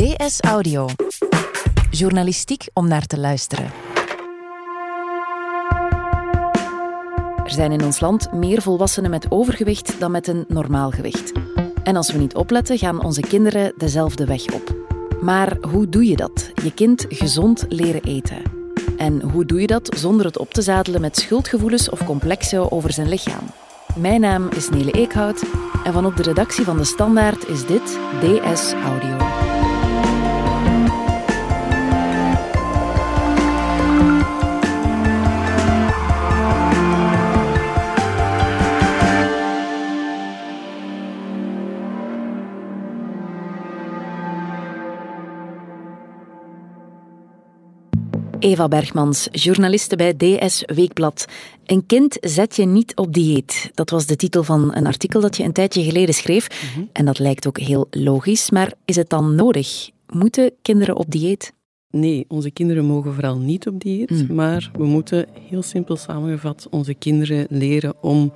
DS 0.00 0.40
Audio. 0.40 0.88
Journalistiek 1.90 2.68
om 2.72 2.88
naar 2.88 3.06
te 3.06 3.18
luisteren. 3.18 3.70
Er 7.44 7.50
zijn 7.50 7.72
in 7.72 7.84
ons 7.84 8.00
land 8.00 8.32
meer 8.32 8.62
volwassenen 8.62 9.10
met 9.10 9.30
overgewicht 9.30 10.00
dan 10.00 10.10
met 10.10 10.26
een 10.28 10.44
normaal 10.48 10.90
gewicht. 10.90 11.32
En 11.82 11.96
als 11.96 12.12
we 12.12 12.18
niet 12.18 12.34
opletten, 12.34 12.78
gaan 12.78 13.04
onze 13.04 13.20
kinderen 13.20 13.72
dezelfde 13.76 14.24
weg 14.24 14.44
op. 14.52 14.74
Maar 15.20 15.56
hoe 15.60 15.88
doe 15.88 16.06
je 16.06 16.16
dat? 16.16 16.50
Je 16.62 16.74
kind 16.74 17.06
gezond 17.08 17.64
leren 17.68 18.02
eten. 18.02 18.42
En 18.96 19.20
hoe 19.20 19.44
doe 19.44 19.60
je 19.60 19.66
dat 19.66 19.96
zonder 19.96 20.26
het 20.26 20.38
op 20.38 20.52
te 20.52 20.62
zadelen 20.62 21.00
met 21.00 21.16
schuldgevoelens 21.16 21.90
of 21.90 22.04
complexen 22.04 22.72
over 22.72 22.92
zijn 22.92 23.08
lichaam? 23.08 23.44
Mijn 23.96 24.20
naam 24.20 24.48
is 24.48 24.68
Nele 24.68 24.90
Eekhout 24.90 25.42
en 25.84 25.92
van 25.92 26.06
op 26.06 26.16
de 26.16 26.22
redactie 26.22 26.64
van 26.64 26.76
De 26.76 26.84
Standaard 26.84 27.48
is 27.48 27.66
dit 27.66 27.98
DS 28.20 28.72
Audio. 28.72 29.39
Eva 48.40 48.68
Bergmans, 48.68 49.28
journaliste 49.30 49.96
bij 49.96 50.16
DS 50.16 50.62
Weekblad. 50.66 51.26
Een 51.66 51.86
kind 51.86 52.16
zet 52.20 52.56
je 52.56 52.66
niet 52.66 52.96
op 52.96 53.14
dieet. 53.14 53.70
Dat 53.74 53.90
was 53.90 54.06
de 54.06 54.16
titel 54.16 54.42
van 54.42 54.74
een 54.74 54.86
artikel 54.86 55.20
dat 55.20 55.36
je 55.36 55.42
een 55.44 55.52
tijdje 55.52 55.82
geleden 55.82 56.14
schreef. 56.14 56.72
Mhm. 56.74 56.84
En 56.92 57.04
dat 57.04 57.18
lijkt 57.18 57.46
ook 57.46 57.58
heel 57.58 57.86
logisch, 57.90 58.50
maar 58.50 58.72
is 58.84 58.96
het 58.96 59.08
dan 59.08 59.34
nodig? 59.34 59.90
Moeten 60.06 60.52
kinderen 60.62 60.96
op 60.96 61.10
dieet? 61.10 61.52
Nee, 61.90 62.24
onze 62.28 62.50
kinderen 62.50 62.84
mogen 62.84 63.14
vooral 63.14 63.38
niet 63.38 63.66
op 63.66 63.80
dieet, 63.80 64.10
mm. 64.10 64.34
maar 64.34 64.70
we 64.72 64.84
moeten 64.84 65.26
heel 65.48 65.62
simpel 65.62 65.96
samengevat 65.96 66.66
onze 66.70 66.94
kinderen 66.94 67.46
leren 67.48 68.02
om 68.02 68.32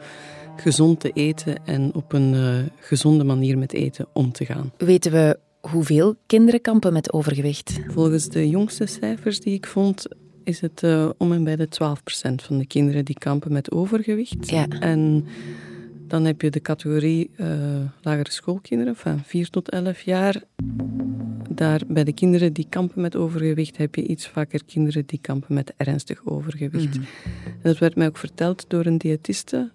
gezond 0.56 1.00
te 1.00 1.10
eten 1.14 1.66
en 1.66 1.90
op 1.94 2.12
een 2.12 2.34
uh, 2.34 2.56
gezonde 2.80 3.24
manier 3.24 3.58
met 3.58 3.72
eten 3.72 4.06
om 4.12 4.32
te 4.32 4.44
gaan. 4.44 4.72
Weten 4.76 5.12
we 5.12 5.38
hoeveel 5.70 6.16
kinderen 6.26 6.60
kampen 6.60 6.92
met 6.92 7.12
overgewicht? 7.12 7.80
Volgens 7.88 8.28
de 8.28 8.48
jongste 8.48 8.86
cijfers 8.86 9.40
die 9.40 9.54
ik 9.54 9.66
vond, 9.66 10.06
is 10.44 10.60
het 10.60 10.82
uh, 10.82 11.10
om 11.16 11.32
en 11.32 11.44
bij 11.44 11.56
de 11.56 11.68
12% 11.68 12.34
van 12.34 12.58
de 12.58 12.66
kinderen 12.66 13.04
die 13.04 13.18
kampen 13.18 13.52
met 13.52 13.70
overgewicht. 13.70 14.50
Ja. 14.50 14.66
En 14.68 15.26
dan 16.06 16.24
heb 16.24 16.40
je 16.40 16.50
de 16.50 16.60
categorie 16.60 17.30
uh, 17.36 17.48
lagere 18.02 18.30
schoolkinderen 18.30 18.96
van 18.96 19.22
4 19.24 19.50
tot 19.50 19.70
11 19.70 20.00
jaar. 20.00 20.42
Daar 21.50 21.80
bij 21.88 22.04
de 22.04 22.12
kinderen 22.12 22.52
die 22.52 22.66
kampen 22.68 23.00
met 23.00 23.16
overgewicht 23.16 23.76
heb 23.76 23.94
je 23.94 24.06
iets 24.06 24.28
vaker 24.28 24.64
kinderen 24.64 25.06
die 25.06 25.18
kampen 25.22 25.54
met 25.54 25.72
ernstig 25.76 26.20
overgewicht. 26.24 26.96
Mm 26.96 27.04
En 27.44 27.70
dat 27.70 27.78
werd 27.78 27.96
mij 27.96 28.06
ook 28.06 28.16
verteld 28.16 28.64
door 28.68 28.86
een 28.86 28.98
diëtiste 28.98 29.70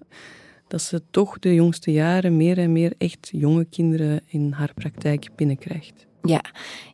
dat 0.70 0.82
ze 0.82 1.02
toch 1.12 1.40
de 1.40 1.54
jongste 1.54 1.92
jaren 1.92 2.38
meer 2.38 2.58
en 2.58 2.72
meer 2.72 2.94
echt 2.98 3.30
jonge 3.32 3.66
kinderen 3.66 4.22
in 4.26 4.52
haar 4.52 4.74
praktijk 4.74 5.30
binnenkrijgt. 5.36 6.06
Ja, 6.22 6.42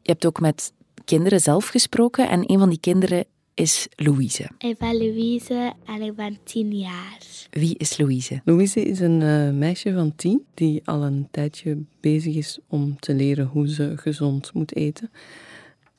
je 0.02 0.12
hebt 0.12 0.26
ook 0.26 0.40
met 0.40 0.73
kinderen 1.06 1.40
zelf 1.40 1.68
gesproken 1.68 2.30
en 2.30 2.52
een 2.52 2.59
van 2.59 2.70
die 2.70 2.80
kinderen 2.80 3.26
is 3.53 3.88
Louise. 3.96 4.50
Ik 4.58 4.78
ben 4.78 4.98
Louise 4.98 5.73
en 5.86 6.02
ik 6.02 6.16
ben 6.16 6.38
tien 6.44 6.78
jaar. 6.78 7.18
Wie 7.50 7.78
is 7.78 7.98
Louise? 7.98 8.42
Louise 8.46 8.81
is 8.81 9.00
een 9.00 9.22
uh, 9.22 9.52
meisje 9.52 9.94
van 9.94 10.16
tien 10.16 10.46
die 10.53 10.81
al 10.86 11.03
een 11.03 11.28
tijdje 11.31 11.78
bezig 12.00 12.36
is 12.36 12.59
om 12.68 13.00
te 13.00 13.14
leren 13.14 13.46
hoe 13.46 13.70
ze 13.70 13.94
gezond 13.96 14.53
moet 14.53 14.76
eten. 14.76 15.12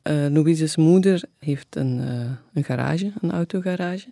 Uh, 0.03 0.27
Louise's 0.31 0.77
moeder 0.77 1.23
heeft 1.39 1.77
een, 1.77 1.99
uh, 1.99 2.31
een 2.53 2.65
garage, 2.65 3.13
een 3.21 3.33
autogarage. 3.33 4.09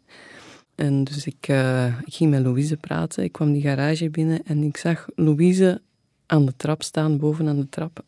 En 0.74 1.04
dus 1.04 1.26
ik, 1.26 1.48
uh, 1.48 1.86
ik 2.04 2.14
ging 2.14 2.30
met 2.30 2.42
Louise 2.42 2.76
praten. 2.76 3.24
Ik 3.24 3.32
kwam 3.32 3.52
die 3.52 3.62
garage 3.62 4.10
binnen 4.10 4.42
en 4.44 4.62
ik 4.62 4.76
zag 4.76 5.06
Louise 5.14 5.80
aan 6.26 6.46
de 6.46 6.52
trap 6.56 6.82
staan, 6.82 7.18
boven 7.18 7.48
aan 7.48 7.60
de 7.60 7.68
trap. 7.68 8.04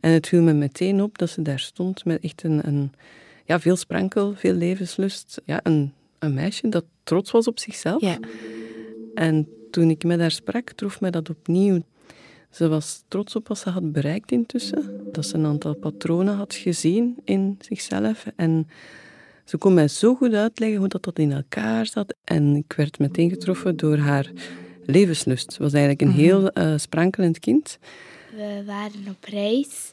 En 0.00 0.10
het 0.10 0.28
viel 0.28 0.42
me 0.42 0.52
meteen 0.52 1.02
op 1.02 1.18
dat 1.18 1.30
ze 1.30 1.42
daar 1.42 1.60
stond 1.60 2.04
met 2.04 2.22
echt 2.22 2.42
een, 2.42 2.66
een 2.66 2.92
ja, 3.44 3.60
veel 3.60 3.76
sprankel, 3.76 4.34
veel 4.34 4.54
levenslust. 4.54 5.40
Ja, 5.44 5.60
een, 5.62 5.92
een 6.18 6.34
meisje 6.34 6.68
dat 6.68 6.84
trots 7.02 7.30
was 7.30 7.46
op 7.46 7.58
zichzelf. 7.58 8.00
Ja. 8.00 8.18
En 9.14 9.48
toen 9.70 9.90
ik 9.90 10.04
met 10.04 10.20
haar 10.20 10.30
sprak, 10.30 10.70
trof 10.70 11.00
mij 11.00 11.10
dat 11.10 11.30
opnieuw. 11.30 11.82
Ze 12.50 12.68
was 12.68 13.04
trots 13.08 13.36
op 13.36 13.48
wat 13.48 13.58
ze 13.58 13.70
had 13.70 13.92
bereikt 13.92 14.32
intussen. 14.32 15.00
Dat 15.12 15.26
ze 15.26 15.34
een 15.34 15.46
aantal 15.46 15.74
patronen 15.74 16.34
had 16.34 16.54
gezien 16.54 17.16
in 17.24 17.56
zichzelf. 17.60 18.26
En 18.36 18.68
ze 19.52 19.58
kon 19.58 19.74
mij 19.74 19.88
zo 19.88 20.14
goed 20.14 20.34
uitleggen 20.34 20.78
hoe 20.78 20.88
dat, 20.88 21.02
dat 21.02 21.18
in 21.18 21.32
elkaar 21.32 21.86
zat. 21.86 22.14
En 22.24 22.56
ik 22.56 22.72
werd 22.72 22.98
meteen 22.98 23.30
getroffen 23.30 23.76
door 23.76 23.96
haar 23.96 24.30
levenslust. 24.86 25.52
Ze 25.52 25.62
was 25.62 25.72
eigenlijk 25.72 26.02
een 26.02 26.08
mhm. 26.08 26.18
heel 26.18 26.50
uh, 26.58 26.78
sprankelend 26.78 27.38
kind. 27.38 27.78
We 28.36 28.62
waren 28.66 29.08
op 29.08 29.24
reis 29.24 29.92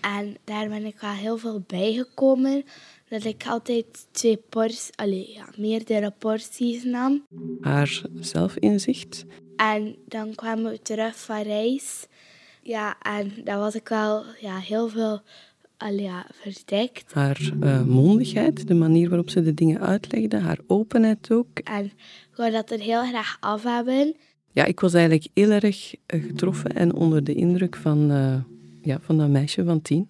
en 0.00 0.36
daar 0.44 0.68
ben 0.68 0.84
ik 0.84 1.00
wel 1.00 1.10
heel 1.10 1.36
veel 1.36 1.64
bijgekomen. 1.66 2.64
Dat 3.08 3.24
ik 3.24 3.46
altijd 3.46 4.06
twee 4.10 4.36
porties, 4.36 4.90
allee, 4.94 5.32
ja, 5.32 5.48
meerdere 5.56 6.12
porties 6.18 6.84
nam. 6.84 7.26
Haar 7.60 8.02
zelfinzicht. 8.20 9.24
En 9.56 9.96
dan 10.06 10.34
kwamen 10.34 10.70
we 10.70 10.82
terug 10.82 11.18
van 11.18 11.42
reis. 11.42 12.06
Ja, 12.62 12.96
en 13.02 13.32
daar 13.44 13.58
was 13.58 13.74
ik 13.74 13.88
wel 13.88 14.24
ja, 14.40 14.58
heel 14.58 14.88
veel 14.88 15.20
Alia 15.78 16.26
verdekt. 16.32 17.12
Haar 17.12 17.52
uh, 17.62 17.82
mondigheid, 17.84 18.66
de 18.68 18.74
manier 18.74 19.08
waarop 19.08 19.30
ze 19.30 19.42
de 19.42 19.54
dingen 19.54 19.80
uitlegde, 19.80 20.36
haar 20.36 20.58
openheid 20.66 21.30
ook. 21.30 21.58
En 21.58 21.84
ik 22.30 22.36
wou 22.36 22.50
dat 22.50 22.70
er 22.70 22.80
heel 22.80 23.02
graag 23.02 23.36
af 23.40 23.62
hebben. 23.62 24.14
Ja, 24.52 24.64
ik 24.64 24.80
was 24.80 24.94
eigenlijk 24.94 25.28
heel 25.34 25.50
erg 25.50 25.94
eh, 26.06 26.22
getroffen 26.22 26.74
en 26.74 26.94
onder 26.94 27.24
de 27.24 27.34
indruk 27.34 27.76
van, 27.76 28.10
uh, 28.10 28.40
ja, 28.82 28.98
van 29.00 29.18
dat 29.18 29.28
meisje 29.28 29.64
van 29.64 29.82
tien. 29.82 30.08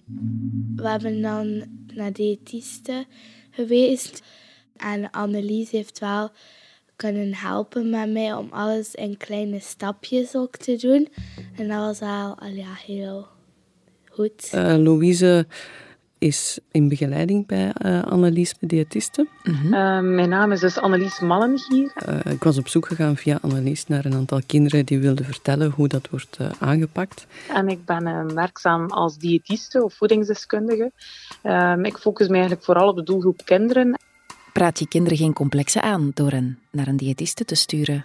We 0.77 0.89
hebben 0.89 1.23
dan 1.23 1.65
naar 1.95 2.13
diëtiste 2.13 3.07
geweest. 3.51 4.23
En 4.77 5.11
Annelies 5.11 5.71
heeft 5.71 5.99
wel 5.99 6.31
kunnen 6.97 7.35
helpen 7.35 7.91
met 7.91 8.11
mij 8.11 8.35
om 8.35 8.49
alles 8.51 8.95
in 8.95 9.17
kleine 9.17 9.61
stapjes 9.61 10.37
ook 10.37 10.57
te 10.57 10.77
doen. 10.77 11.09
En 11.57 11.69
dat 11.69 11.79
was 11.79 12.01
al, 12.01 12.39
al 12.39 12.49
ja, 12.49 12.75
heel 12.87 13.27
goed. 14.19 14.51
Uh, 14.55 14.77
Louise 14.77 15.47
is 16.19 16.59
in 16.71 16.89
begeleiding 16.89 17.47
bij 17.47 17.73
uh, 17.85 18.03
Annelies, 18.03 18.55
de 18.61 18.67
diëtiste. 18.67 19.27
Uh, 19.45 20.01
mijn 20.01 20.29
naam 20.29 20.53
is 20.53 20.61
dus 20.61 20.79
Annelies 20.79 21.21
Mallengier. 21.21 21.93
Uh, 22.09 22.33
ik 22.33 22.43
was 22.43 22.59
op 22.59 22.69
zoek 22.69 22.87
gegaan 22.87 23.17
via 23.17 23.39
Annelies 23.43 23.87
naar 23.87 24.05
een 24.05 24.15
aantal 24.15 24.41
kinderen 24.47 24.87
die 24.87 24.99
wilden 24.99 25.25
vertellen 25.25 25.71
hoe 25.71 25.89
dat 25.89 26.09
wordt 26.11 26.39
aangepakt. 26.59 27.27
En 27.49 27.69
ik 27.69 27.85
ben 27.85 28.35
werkzaam 28.35 28.91
als 28.91 29.19
diëtiste 29.19 29.85
of 29.85 29.95
voedingsdeskundige. 29.95 30.93
Ehm, 31.43 31.85
ik 31.85 31.97
focus 31.97 32.27
me 32.27 32.33
eigenlijk 32.33 32.65
vooral 32.65 32.89
op 32.89 32.97
de 32.97 33.03
doelgroep 33.03 33.41
kinderen. 33.45 33.99
Praat 34.53 34.79
je 34.79 34.89
kinderen 34.89 35.19
geen 35.19 35.33
complexen 35.33 35.83
aan 35.83 36.11
door 36.15 36.31
hen 36.31 36.59
naar 36.71 36.89
een 36.89 36.97
diëtiste 36.97 37.45
te 37.45 37.55
sturen? 37.55 38.05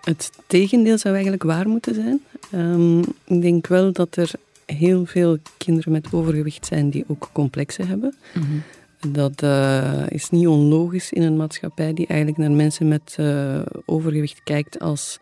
Het 0.00 0.30
tegendeel 0.46 0.98
zou 0.98 1.14
eigenlijk 1.14 1.42
waar 1.42 1.68
moeten 1.68 1.94
zijn. 1.94 2.22
Um, 2.54 3.00
ik 3.24 3.42
denk 3.42 3.66
wel 3.66 3.92
dat 3.92 4.16
er 4.16 4.30
heel 4.66 5.06
veel 5.06 5.38
kinderen 5.58 5.92
met 5.92 6.12
overgewicht 6.12 6.66
zijn 6.66 6.90
die 6.90 7.04
ook 7.06 7.30
complexen 7.32 7.88
hebben. 7.88 8.14
Mhm. 8.34 9.12
Dat 9.12 9.42
uh, 9.42 10.02
is 10.08 10.30
niet 10.30 10.46
onlogisch 10.46 11.12
in 11.12 11.22
een 11.22 11.36
maatschappij 11.36 11.94
die 11.94 12.06
eigenlijk 12.06 12.38
naar 12.38 12.50
mensen 12.50 12.88
met 12.88 13.16
uh, 13.20 13.58
overgewicht 13.84 14.40
kijkt 14.44 14.80
als 14.80 15.18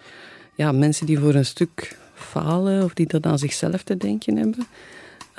ja, 0.55 0.73
mensen 0.73 1.07
die 1.07 1.19
voor 1.19 1.35
een 1.35 1.45
stuk 1.45 1.99
falen 2.15 2.85
of 2.85 2.95
die 2.95 3.07
dat 3.07 3.27
aan 3.27 3.39
zichzelf 3.39 3.83
te 3.83 3.97
denken 3.97 4.37
hebben. 4.37 4.67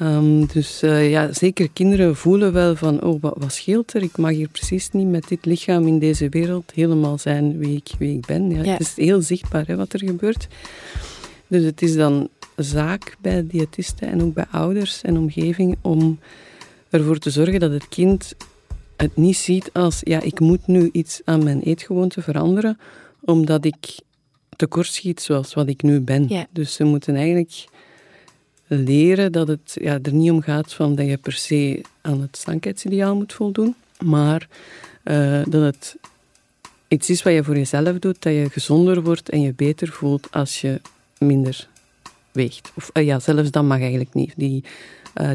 Um, 0.01 0.45
dus 0.45 0.83
uh, 0.83 1.09
ja, 1.09 1.33
zeker 1.33 1.69
kinderen 1.73 2.15
voelen 2.15 2.53
wel 2.53 2.75
van, 2.75 3.03
oh, 3.03 3.21
wat, 3.21 3.35
wat, 3.37 3.53
scheelt 3.53 3.93
er? 3.93 4.03
Ik 4.03 4.17
mag 4.17 4.31
hier 4.31 4.49
precies 4.49 4.91
niet 4.91 5.07
met 5.07 5.27
dit 5.27 5.45
lichaam 5.45 5.87
in 5.87 5.99
deze 5.99 6.29
wereld 6.29 6.71
helemaal 6.73 7.17
zijn 7.17 7.57
wie 7.57 7.75
ik, 7.75 7.91
wie 7.99 8.17
ik 8.17 8.25
ben. 8.25 8.49
Ja, 8.49 8.63
ja. 8.63 8.71
Het 8.71 8.81
is 8.81 8.95
heel 8.95 9.21
zichtbaar 9.21 9.67
hè, 9.67 9.75
wat 9.75 9.93
er 9.93 9.99
gebeurt. 9.99 10.47
Dus 11.47 11.63
het 11.63 11.81
is 11.81 11.95
dan 11.95 12.29
zaak 12.55 13.15
bij 13.19 13.47
diëtisten 13.47 14.07
en 14.07 14.21
ook 14.21 14.33
bij 14.33 14.45
ouders 14.51 15.01
en 15.01 15.17
omgeving 15.17 15.77
om 15.81 16.19
ervoor 16.89 17.17
te 17.17 17.29
zorgen 17.29 17.59
dat 17.59 17.71
het 17.71 17.87
kind 17.87 18.33
het 18.97 19.15
niet 19.15 19.37
ziet 19.37 19.69
als 19.73 19.99
ja, 20.03 20.21
ik 20.21 20.39
moet 20.39 20.67
nu 20.67 20.89
iets 20.91 21.21
aan 21.25 21.43
mijn 21.43 21.61
eetgewoonte 21.61 22.21
veranderen 22.21 22.79
omdat 23.21 23.65
ik 23.65 23.99
tekortschiet 24.55 25.21
zoals 25.21 25.53
wat 25.53 25.67
ik 25.67 25.81
nu 25.81 26.01
ben. 26.01 26.47
Dus 26.51 26.73
ze 26.73 26.83
moeten 26.83 27.15
eigenlijk 27.15 27.65
leren 28.67 29.31
dat 29.31 29.47
het 29.47 29.77
ja, 29.81 29.99
er 30.01 30.13
niet 30.13 30.31
om 30.31 30.41
gaat 30.41 30.73
van 30.73 30.95
dat 30.95 31.05
je 31.05 31.17
per 31.17 31.33
se 31.33 31.81
aan 32.01 32.21
het 32.21 32.37
slankheidsideaal 32.37 33.15
moet 33.15 33.33
voldoen, 33.33 33.75
maar 34.03 34.47
uh, 35.03 35.43
dat 35.47 35.61
het 35.61 35.95
iets 36.87 37.09
is 37.09 37.23
wat 37.23 37.33
je 37.33 37.43
voor 37.43 37.57
jezelf 37.57 37.99
doet, 37.99 38.21
dat 38.21 38.33
je 38.33 38.49
gezonder 38.49 39.03
wordt 39.03 39.29
en 39.29 39.41
je 39.41 39.53
beter 39.53 39.87
voelt 39.87 40.27
als 40.31 40.61
je 40.61 40.81
minder 41.17 41.67
weegt. 42.35 42.71
Of 42.75 42.89
ja, 42.93 43.19
zelfs 43.19 43.51
dat 43.51 43.63
mag 43.63 43.79
eigenlijk 43.79 44.13
niet. 44.13 44.33
Die 44.37 44.63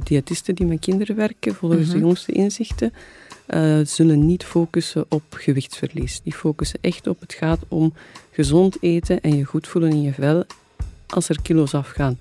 diëtisten 0.04 0.54
die 0.54 0.66
met 0.66 0.80
kinderen 0.80 1.16
werken, 1.16 1.54
volgens 1.54 1.88
de 1.88 1.96
mhm. 1.96 2.04
jongste 2.04 2.32
inzichten, 2.32 2.92
zullen 3.84 4.26
niet 4.26 4.44
focussen 4.44 5.04
op 5.08 5.22
gewichtsverlies. 5.30 6.20
Die 6.22 6.32
focussen 6.32 6.78
echt 6.82 7.06
op 7.06 7.20
het 7.20 7.32
gaat 7.32 7.60
om 7.68 7.92
gezond 8.30 8.76
eten 8.80 9.20
en 9.20 9.36
je 9.36 9.44
goed 9.44 9.68
voelen 9.68 9.90
in 9.90 10.02
je 10.02 10.12
vel 10.12 10.44
als 11.06 11.28
er 11.28 11.42
kilo's 11.42 11.74
afgaan 11.74 12.18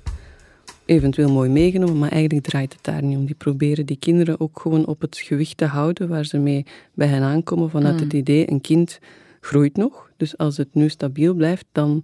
eventueel 0.89 1.31
mooi 1.31 1.49
meegenomen, 1.49 1.97
maar 1.97 2.11
eigenlijk 2.11 2.45
draait 2.45 2.73
het 2.73 2.83
daar 2.83 3.03
niet 3.03 3.17
om. 3.17 3.25
Die 3.25 3.35
proberen 3.35 3.85
die 3.85 3.97
kinderen 3.97 4.39
ook 4.39 4.59
gewoon 4.59 4.85
op 4.85 5.01
het 5.01 5.17
gewicht 5.17 5.57
te 5.57 5.65
houden 5.65 6.07
waar 6.07 6.25
ze 6.25 6.37
mee 6.37 6.65
bij 6.93 7.07
hen 7.07 7.21
aankomen 7.21 7.69
vanuit 7.69 7.95
mm. 7.95 8.01
het 8.01 8.13
idee, 8.13 8.51
een 8.51 8.61
kind 8.61 8.99
groeit 9.41 9.77
nog, 9.77 10.09
dus 10.17 10.37
als 10.37 10.57
het 10.57 10.73
nu 10.73 10.89
stabiel 10.89 11.33
blijft, 11.33 11.65
dan, 11.71 12.03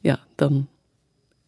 ja, 0.00 0.20
dan 0.34 0.68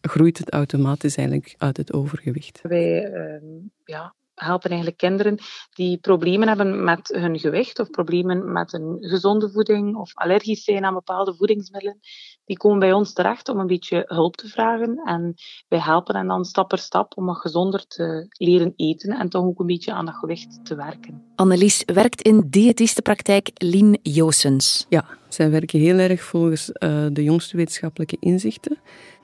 groeit 0.07 0.37
het 0.37 0.51
automatisch 0.51 1.15
eigenlijk 1.15 1.55
uit 1.57 1.77
het 1.77 1.93
overgewicht. 1.93 2.59
Wij 2.61 3.11
uh, 3.11 3.41
ja, 3.85 4.13
helpen 4.35 4.69
eigenlijk 4.69 4.99
kinderen 4.99 5.37
die 5.73 5.97
problemen 5.97 6.47
hebben 6.47 6.83
met 6.83 7.07
hun 7.07 7.39
gewicht 7.39 7.79
of 7.79 7.89
problemen 7.89 8.51
met 8.51 8.73
een 8.73 8.97
gezonde 8.99 9.51
voeding 9.51 9.95
of 9.95 10.11
allergisch 10.13 10.63
zijn 10.63 10.85
aan 10.85 10.93
bepaalde 10.93 11.35
voedingsmiddelen. 11.35 11.99
Die 12.45 12.57
komen 12.57 12.79
bij 12.79 12.93
ons 12.93 13.13
terecht 13.13 13.49
om 13.49 13.59
een 13.59 13.67
beetje 13.67 14.03
hulp 14.07 14.35
te 14.35 14.47
vragen 14.47 15.01
en 15.05 15.33
wij 15.67 15.79
helpen 15.79 16.15
hen 16.15 16.27
dan 16.27 16.45
stap 16.45 16.69
per 16.69 16.77
stap 16.77 17.17
om 17.17 17.25
wat 17.25 17.37
gezonder 17.37 17.87
te 17.87 18.25
leren 18.37 18.73
eten 18.75 19.19
en 19.19 19.29
toch 19.29 19.43
ook 19.43 19.59
een 19.59 19.65
beetje 19.65 19.93
aan 19.93 20.05
dat 20.05 20.15
gewicht 20.15 20.59
te 20.65 20.75
werken. 20.75 21.23
Annelies 21.35 21.83
werkt 21.85 22.21
in 22.21 22.43
diëtistenpraktijk 22.49 23.51
Lien 23.53 23.99
Joosens. 24.01 24.85
Ja, 24.89 25.05
zij 25.27 25.49
werken 25.49 25.79
heel 25.79 25.97
erg 25.97 26.21
volgens 26.21 26.69
uh, 26.69 27.05
de 27.11 27.23
jongste 27.23 27.57
wetenschappelijke 27.57 28.17
inzichten. 28.19 28.77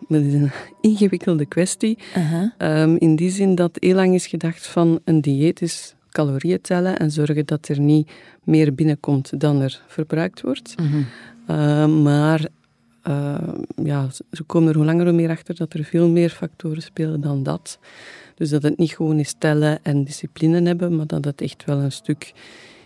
Dat 0.07 0.21
is 0.21 0.33
een 0.33 0.51
ingewikkelde 0.91 1.45
kwestie. 1.45 1.97
Ehm, 2.57 2.95
in 2.95 3.15
die 3.15 3.29
zin 3.29 3.55
dat 3.55 3.77
heel 3.79 3.95
lang 3.95 4.13
is 4.13 4.27
gedacht 4.27 4.67
van 4.67 4.99
een 5.03 5.21
dieet 5.21 5.61
is 5.61 5.95
calorieën 6.09 6.61
tellen 6.61 6.99
en 6.99 7.11
zorgen 7.11 7.45
dat 7.45 7.67
er 7.67 7.79
niet 7.79 8.11
meer 8.43 8.75
binnenkomt 8.75 9.39
dan 9.39 9.61
er 9.61 9.81
verbruikt 9.87 10.41
wordt. 10.41 10.75
Mhm. 10.77 11.03
Ehm, 11.47 12.01
maar 12.01 12.47
uh, 13.09 13.37
ja, 13.83 14.07
ze 14.31 14.43
komen 14.43 14.69
er 14.69 14.75
hoe 14.75 14.85
langer 14.85 15.05
hoe 15.05 15.13
meer 15.13 15.29
achter 15.29 15.55
dat 15.55 15.73
er 15.73 15.83
veel 15.83 16.09
meer 16.09 16.29
factoren 16.29 16.81
spelen 16.81 17.21
dan 17.21 17.43
dat. 17.43 17.79
Dus 18.35 18.49
dat 18.49 18.63
het 18.63 18.77
niet 18.77 18.95
gewoon 18.95 19.19
is 19.19 19.35
tellen 19.37 19.79
en 19.83 20.03
discipline 20.03 20.61
hebben, 20.61 20.95
maar 20.95 21.07
dat 21.07 21.25
het 21.25 21.41
echt 21.41 21.65
wel 21.65 21.77
een 21.77 21.91
stuk 21.91 22.33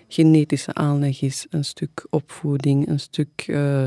genetische 0.08 0.74
aanleg 0.74 1.22
is, 1.22 1.48
een 1.50 1.66
stuk 1.66 2.06
opvoeding, 2.10 2.88
een 2.88 3.00
stuk 3.00 3.46
uh, 3.48 3.84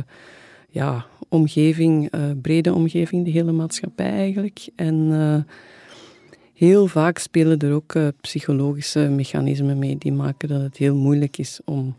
ja, 0.70 1.06
omgeving, 1.28 2.14
uh, 2.14 2.20
brede 2.42 2.72
omgeving, 2.72 3.24
de 3.24 3.30
hele 3.30 3.52
maatschappij 3.52 4.10
eigenlijk. 4.10 4.68
En 4.76 5.46
heel 6.54 6.86
vaak 6.86 7.18
spelen 7.18 7.58
er 7.58 7.72
ook 7.72 7.94
psychologische 8.20 9.08
mechanismen 9.08 9.78
mee 9.78 9.98
die 9.98 10.12
maken 10.12 10.48
dat 10.48 10.60
het 10.62 10.76
heel 10.76 10.94
moeilijk 10.94 11.38
is 11.38 11.60
om, 11.64 11.96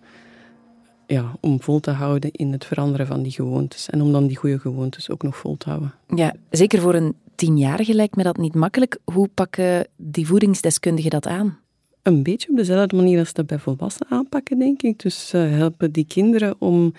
ja, 1.07 1.35
om 1.39 1.61
vol 1.61 1.79
te 1.79 1.91
houden 1.91 2.31
in 2.31 2.51
het 2.51 2.65
veranderen 2.65 3.07
van 3.07 3.23
die 3.23 3.31
gewoontes. 3.31 3.89
En 3.89 4.01
om 4.01 4.11
dan 4.11 4.27
die 4.27 4.37
goede 4.37 4.59
gewoontes 4.59 5.09
ook 5.09 5.23
nog 5.23 5.37
vol 5.37 5.57
te 5.57 5.69
houden. 5.69 5.93
Ja, 6.15 6.35
zeker 6.49 6.81
voor 6.81 6.93
een 6.93 7.15
tienjarige 7.35 7.93
lijkt 7.93 8.15
me 8.15 8.23
dat 8.23 8.37
niet 8.37 8.55
makkelijk. 8.55 8.99
Hoe 9.03 9.27
pakken 9.27 9.87
die 9.95 10.27
voedingsdeskundigen 10.27 11.09
dat 11.09 11.27
aan? 11.27 11.57
Een 12.01 12.23
beetje 12.23 12.49
op 12.49 12.55
dezelfde 12.55 12.95
manier 12.95 13.19
als 13.19 13.33
dat 13.33 13.47
bij 13.47 13.59
volwassenen 13.59 14.11
aanpakken, 14.11 14.59
denk 14.59 14.81
ik. 14.81 14.99
Dus 14.99 15.33
uh, 15.33 15.49
helpen 15.49 15.91
die 15.91 16.05
kinderen 16.05 16.55
om 16.59 16.93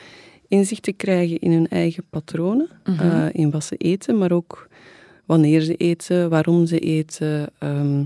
inzicht 0.49 0.83
te 0.83 0.93
krijgen 0.93 1.39
in 1.39 1.53
hun 1.53 1.69
eigen 1.69 2.05
patronen, 2.11 2.69
mhm. 2.85 3.01
eh, 3.01 3.27
in 3.33 3.51
wat 3.51 3.65
ze 3.65 3.77
eten, 3.77 4.19
maar 4.19 4.33
ook 4.33 4.69
wanneer 5.25 5.61
ze 5.61 5.75
eten, 5.75 6.31
waarom 6.31 6.67
ze 6.67 6.79
eten. 6.79 7.49
Ehm, 7.59 8.05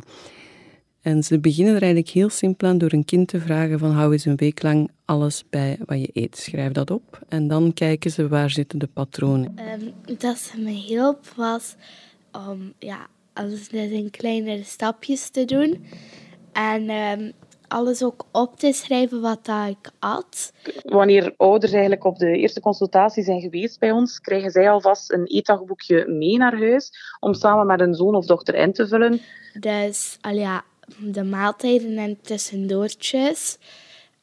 en 1.02 1.22
ze 1.22 1.40
beginnen 1.40 1.74
er 1.74 1.82
eigenlijk 1.82 2.12
heel 2.12 2.28
simpel 2.28 2.68
aan 2.68 2.78
door 2.78 2.92
een 2.92 3.04
kind 3.04 3.28
te 3.28 3.40
vragen 3.40 3.78
van 3.78 3.90
hou 3.90 4.12
eens 4.12 4.24
een 4.24 4.36
week 4.36 4.62
lang 4.62 4.90
alles 5.04 5.44
bij 5.50 5.78
wat 5.84 6.00
je 6.00 6.10
eet. 6.12 6.36
Schrijf 6.36 6.72
dat 6.72 6.90
op 6.90 7.20
en 7.28 7.48
dan 7.48 7.72
kijken 7.74 8.10
ze 8.10 8.28
waar 8.28 8.50
zitten 8.50 8.78
de 8.78 8.86
patronen. 8.86 9.54
Um, 9.80 10.16
dat 10.18 10.38
ze 10.38 10.60
me 10.60 10.70
hielp 10.70 11.26
was 11.36 11.74
om 12.32 12.72
ja, 12.78 13.06
alles 13.32 13.68
in 13.68 14.10
kleinere 14.10 14.64
stapjes 14.64 15.30
te 15.30 15.44
doen. 15.44 15.84
En 16.52 16.88
ehm, 16.88 17.30
alles 17.68 18.04
ook 18.04 18.24
op 18.32 18.58
te 18.58 18.72
schrijven 18.72 19.20
wat 19.20 19.44
dat 19.44 19.68
ik 19.68 19.90
at. 19.98 20.52
Wanneer 20.82 21.34
ouders 21.36 21.72
eigenlijk 21.72 22.04
op 22.04 22.18
de 22.18 22.36
eerste 22.36 22.60
consultatie 22.60 23.22
zijn 23.22 23.40
geweest 23.40 23.78
bij 23.78 23.92
ons, 23.92 24.20
krijgen 24.20 24.50
zij 24.50 24.70
alvast 24.70 25.12
een 25.12 25.26
eetdagboekje 25.26 26.06
mee 26.08 26.36
naar 26.36 26.58
huis 26.58 27.16
om 27.20 27.34
samen 27.34 27.66
met 27.66 27.80
een 27.80 27.94
zoon 27.94 28.14
of 28.14 28.26
dochter 28.26 28.54
in 28.54 28.72
te 28.72 28.88
vullen. 28.88 29.20
Dus 29.60 30.18
al 30.20 30.34
ja, 30.34 30.64
de 30.98 31.24
maaltijden 31.24 31.96
en 31.96 32.20
tussendoortjes. 32.20 33.58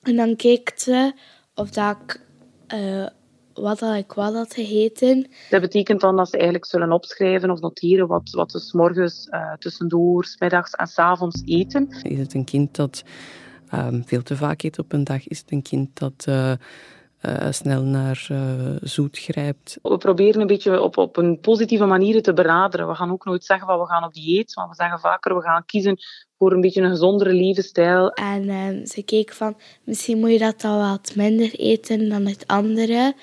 En 0.02 0.16
dan 0.16 0.36
keek 0.36 0.72
ze 0.76 1.14
of 1.56 1.70
dat 1.70 1.98
ik 2.02 2.22
uh, 2.74 3.08
wat 3.54 3.80
had 3.80 3.96
ik 3.96 4.14
wel 4.14 4.36
had 4.36 4.54
gegeten. 4.54 5.28
Dat 5.50 5.62
betekent 5.62 6.02
dan 6.02 6.16
dat 6.16 6.28
ze 6.30 6.34
eigenlijk 6.34 6.66
zullen 6.66 6.92
opschrijven 6.92 7.52
of 7.52 7.60
noteren 7.60 8.08
wat, 8.08 8.30
wat 8.30 8.52
ze 8.52 8.60
s 8.60 8.74
morgens, 8.74 9.28
uh, 9.32 9.54
tussendoor, 9.54 10.36
middags 10.40 10.72
en 10.72 10.88
s 10.88 10.98
avonds 10.98 11.42
eten. 11.46 11.88
Is 12.04 12.20
het 12.20 12.34
een 12.34 12.46
kind 12.46 12.76
dat 12.76 13.04
um, 13.74 14.04
veel 14.06 14.24
te 14.24 14.36
vaak 14.36 14.64
eet 14.64 14.80
op 14.80 14.94
een 14.94 15.04
dag? 15.04 15.28
Is 15.28 15.40
het 15.40 15.52
een 15.52 15.62
kind 15.62 16.00
dat... 16.00 16.28
Uh, 17.26 17.34
uh, 17.34 17.48
snel 17.52 17.82
naar 17.82 18.28
uh, 18.32 18.76
zoet 18.82 19.18
grijpt. 19.18 19.80
We 19.82 19.98
proberen 19.98 20.42
een 20.42 20.48
beetje 20.48 20.82
op, 20.82 20.98
op 20.98 21.18
een 21.18 21.40
positieve 21.40 21.86
manier 21.86 22.22
te 22.22 22.34
benaderen. 22.34 22.88
We 22.88 22.96
gaan 22.96 23.12
ook 23.12 23.26
nooit 23.26 23.46
zeggen 23.46 23.68
van 23.68 23.80
we 23.80 23.86
gaan 23.86 24.04
op 24.04 24.14
dieet, 24.14 24.56
maar 24.56 24.70
we 24.70 24.76
zeggen 24.76 25.00
vaker 25.00 25.36
we 25.36 25.42
gaan 25.42 25.66
kiezen 25.66 25.98
voor 26.38 26.52
een 26.52 26.62
beetje 26.62 26.82
een 26.82 26.90
gezondere 26.90 27.34
levensstijl. 27.34 28.10
En 28.10 28.44
uh, 28.44 28.86
ze 28.86 29.04
keek 29.04 29.34
van 29.34 29.58
misschien 29.84 30.20
moet 30.20 30.32
je 30.32 30.40
dat 30.40 30.62
dan 30.62 30.78
wat 30.78 31.14
minder 31.16 31.54
eten 31.54 32.10
dan 32.10 32.26
het 32.26 32.48
andere. 32.48 33.14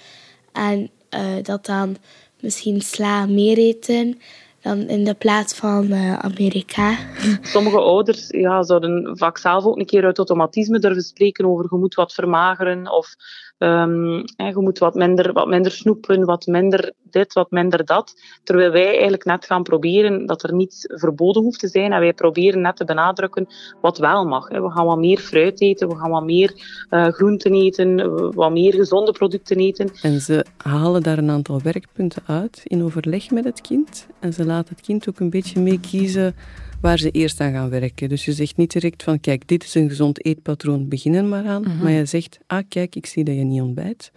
En 0.53 0.91
uh, 1.11 1.43
dat 1.43 1.67
dan 1.67 1.97
misschien 2.41 2.81
sla 2.81 3.27
meer 3.27 3.59
eten 3.59 4.21
dan 4.67 4.89
in 4.89 5.05
de 5.05 5.15
plaats 5.15 5.55
van 5.55 5.85
uh, 5.93 6.19
Amerika. 6.19 6.97
Sommige 7.55 7.79
ouders 7.79 8.29
ja, 8.29 8.63
zouden 8.63 9.19
vaak 9.19 9.39
zelf 9.39 9.65
ook 9.65 9.79
een 9.79 9.87
keer 9.87 10.05
uit 10.05 10.19
automatisme 10.19 10.79
durven 10.79 11.03
spreken 11.03 11.47
over 11.47 11.67
je 11.71 11.77
moet 11.77 11.95
wat 11.95 12.13
vermageren 12.13 12.93
of 12.93 13.15
um, 13.59 14.25
je 14.37 14.53
moet 14.55 14.79
wat 14.79 14.95
minder, 14.95 15.33
wat 15.33 15.47
minder 15.47 15.73
snoepen, 15.73 16.25
wat 16.25 16.47
minder 16.47 16.93
dit, 17.11 17.33
wat 17.33 17.51
minder 17.51 17.85
dat. 17.85 18.15
Terwijl 18.43 18.71
wij 18.71 18.91
eigenlijk 18.91 19.25
net 19.25 19.45
gaan 19.45 19.63
proberen 19.63 20.27
dat 20.27 20.43
er 20.43 20.55
niets 20.55 20.85
verboden 20.87 21.43
hoeft 21.43 21.59
te 21.59 21.69
zijn 21.69 21.93
en 21.93 22.01
wij 22.01 22.13
proberen 22.13 22.61
net 22.61 22.77
te 22.77 22.85
benadrukken 22.85 23.47
wat 23.81 23.99
wel 23.99 24.25
mag. 24.27 24.49
We 24.49 24.71
gaan 24.71 24.87
wat 24.87 24.99
meer 24.99 25.19
fruit 25.19 25.61
eten, 25.61 25.89
we 25.89 25.97
gaan 25.97 26.11
wat 26.11 26.25
meer 26.25 26.53
uh, 26.91 27.07
groenten 27.07 27.55
eten, 27.55 28.35
wat 28.35 28.53
meer 28.53 28.75
gezonde 28.75 29.13
producten 29.13 29.57
eten. 29.57 29.91
En 30.03 30.21
ze 30.21 30.45
halen 30.57 31.03
daar 31.03 31.19
een 31.19 31.31
aantal 31.31 31.61
werkpunten 31.63 32.23
uit 32.27 32.61
in 32.65 32.85
overleg 32.85 33.31
met 33.31 33.45
het 33.45 33.61
kind 33.61 34.07
en 34.21 34.33
ze 34.33 34.45
laten 34.45 34.56
het 34.57 34.81
kind 34.81 35.09
ook 35.09 35.21
een 35.21 35.31
beetje 35.31 35.61
mee 35.61 35.81
kiezen 35.81 36.35
waar 36.81 36.99
ze 36.99 37.11
eerst 37.11 37.41
aan 37.41 37.53
gaan 37.53 37.71
werken. 37.71 38.09
Dus 38.09 38.25
je 38.25 38.33
zegt 38.33 38.57
niet 38.57 38.73
direct 38.73 39.03
van, 39.03 39.21
kijk, 39.21 39.49
dit 39.49 39.65
is 39.65 39.75
een 39.75 39.89
gezond 39.89 40.25
eetpatroon, 40.25 40.89
begin 40.89 41.15
er 41.15 41.25
maar 41.25 41.47
aan. 41.47 41.63
Mhm. 41.63 41.83
Maar 41.83 41.93
je 41.93 42.05
zegt, 42.05 42.39
ah, 42.47 42.63
kijk, 42.69 42.95
ik 42.95 43.07
zie 43.07 43.25
dat 43.25 43.35
je 43.35 43.45
niet 43.45 43.61
ontbijt. 43.61 44.13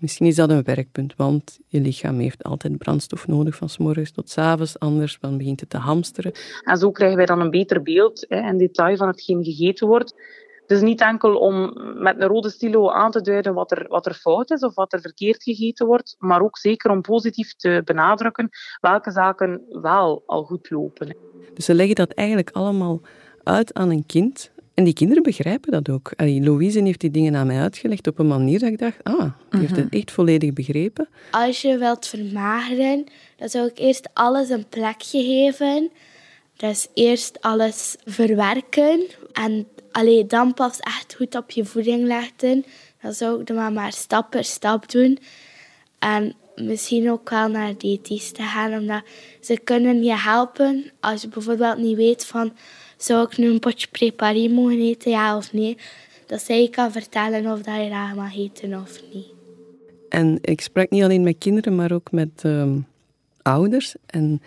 Misschien 0.00 0.26
is 0.26 0.34
dat 0.34 0.50
een 0.50 0.62
werkpunt, 0.62 1.14
want 1.16 1.58
je 1.66 1.80
lichaam 1.80 2.18
heeft 2.18 2.42
altijd 2.42 2.78
brandstof 2.78 3.26
nodig 3.26 3.56
van 3.56 3.68
s 3.68 3.78
morgens 3.78 4.10
tot 4.10 4.30
s 4.30 4.38
avonds, 4.38 4.78
anders 4.78 5.18
dan 5.20 5.36
begint 5.38 5.60
het 5.60 5.70
te 5.70 5.76
hamsteren. 5.76 6.32
En 6.64 6.76
zo 6.76 6.90
krijgen 6.90 7.16
wij 7.16 7.26
dan 7.26 7.40
een 7.40 7.50
beter 7.50 7.82
beeld 7.82 8.26
en 8.26 8.58
detail 8.58 8.96
van 8.96 9.08
hetgeen 9.08 9.44
gegeten 9.44 9.86
wordt. 9.86 10.14
Het 10.70 10.78
is 10.78 10.84
niet 10.84 11.00
enkel 11.00 11.36
om 11.36 11.72
met 11.96 12.20
een 12.20 12.28
rode 12.28 12.50
stilo 12.50 12.90
aan 12.90 13.10
te 13.10 13.20
duiden 13.20 13.54
wat 13.54 13.70
er, 13.70 13.86
wat 13.88 14.06
er 14.06 14.14
fout 14.14 14.50
is 14.50 14.60
of 14.60 14.74
wat 14.74 14.92
er 14.92 15.00
verkeerd 15.00 15.42
gegeten 15.42 15.86
wordt, 15.86 16.16
maar 16.18 16.42
ook 16.42 16.58
zeker 16.58 16.90
om 16.90 17.00
positief 17.00 17.54
te 17.54 17.82
benadrukken 17.84 18.48
welke 18.80 19.10
zaken 19.10 19.62
wel 19.68 20.22
al 20.26 20.42
goed 20.42 20.70
lopen. 20.70 21.16
Dus 21.54 21.64
ze 21.64 21.74
leggen 21.74 21.94
dat 21.94 22.10
eigenlijk 22.10 22.50
allemaal 22.50 23.00
uit 23.42 23.74
aan 23.74 23.90
een 23.90 24.06
kind. 24.06 24.50
En 24.74 24.84
die 24.84 24.94
kinderen 24.94 25.22
begrijpen 25.22 25.72
dat 25.72 25.88
ook. 25.88 26.12
Louise 26.16 26.82
heeft 26.82 27.00
die 27.00 27.10
dingen 27.10 27.34
aan 27.34 27.46
mij 27.46 27.60
uitgelegd 27.60 28.06
op 28.06 28.18
een 28.18 28.26
manier 28.26 28.58
dat 28.58 28.68
ik 28.68 28.78
dacht, 28.78 28.96
ah, 29.02 29.32
die 29.50 29.60
heeft 29.60 29.76
het 29.76 29.84
mhm. 29.84 29.96
echt 29.96 30.10
volledig 30.10 30.52
begrepen. 30.52 31.08
Als 31.30 31.62
je 31.62 31.78
wilt 31.78 32.06
vermageren, 32.06 33.04
dan 33.36 33.48
zou 33.48 33.66
ik 33.66 33.78
eerst 33.78 34.08
alles 34.12 34.48
een 34.48 34.68
plekje 34.68 35.22
geven. 35.22 35.90
Dus 36.56 36.88
eerst 36.94 37.40
alles 37.40 37.96
verwerken. 38.04 39.06
En 39.32 39.66
allee, 39.92 40.26
dan 40.26 40.54
pas 40.54 40.80
echt 40.80 41.14
goed 41.14 41.34
op 41.34 41.50
je 41.50 41.64
voeding 41.64 42.06
leggen. 42.06 42.64
Dan 43.02 43.12
zou 43.12 43.40
ik 43.40 43.46
dan 43.46 43.72
maar 43.72 43.92
stap 43.92 44.30
per 44.30 44.44
stap 44.44 44.90
doen. 44.90 45.18
En 45.98 46.34
misschien 46.56 47.10
ook 47.10 47.30
wel 47.30 47.48
naar 47.48 47.78
diëtisten 47.78 48.44
gaan, 48.44 48.78
omdat 48.78 49.02
ze 49.40 49.58
kunnen 49.58 50.02
je 50.02 50.16
helpen 50.16 50.90
als 51.00 51.22
je 51.22 51.28
bijvoorbeeld 51.28 51.78
niet 51.78 51.96
weet 51.96 52.26
van 52.26 52.52
zou 52.96 53.24
ik 53.24 53.36
nu 53.36 53.48
een 53.48 53.58
potje 53.58 53.88
preparé 53.90 54.48
mogen 54.48 54.80
eten, 54.80 55.10
ja 55.10 55.36
of 55.36 55.52
nee. 55.52 55.76
Dat 56.26 56.42
zij 56.42 56.62
je 56.62 56.70
kan 56.70 56.92
vertellen 56.92 57.52
of 57.52 57.60
dat 57.60 57.74
je 57.74 57.88
dat 57.88 58.16
mag 58.16 58.36
eten 58.36 58.80
of 58.80 59.00
niet. 59.12 59.26
En 60.08 60.38
ik 60.40 60.60
sprak 60.60 60.90
niet 60.90 61.02
alleen 61.02 61.22
met 61.22 61.38
kinderen, 61.38 61.74
maar 61.74 61.92
ook 61.92 62.12
met 62.12 62.30
ehm, 62.42 62.78
ouders. 63.42 63.94
En 64.06 64.42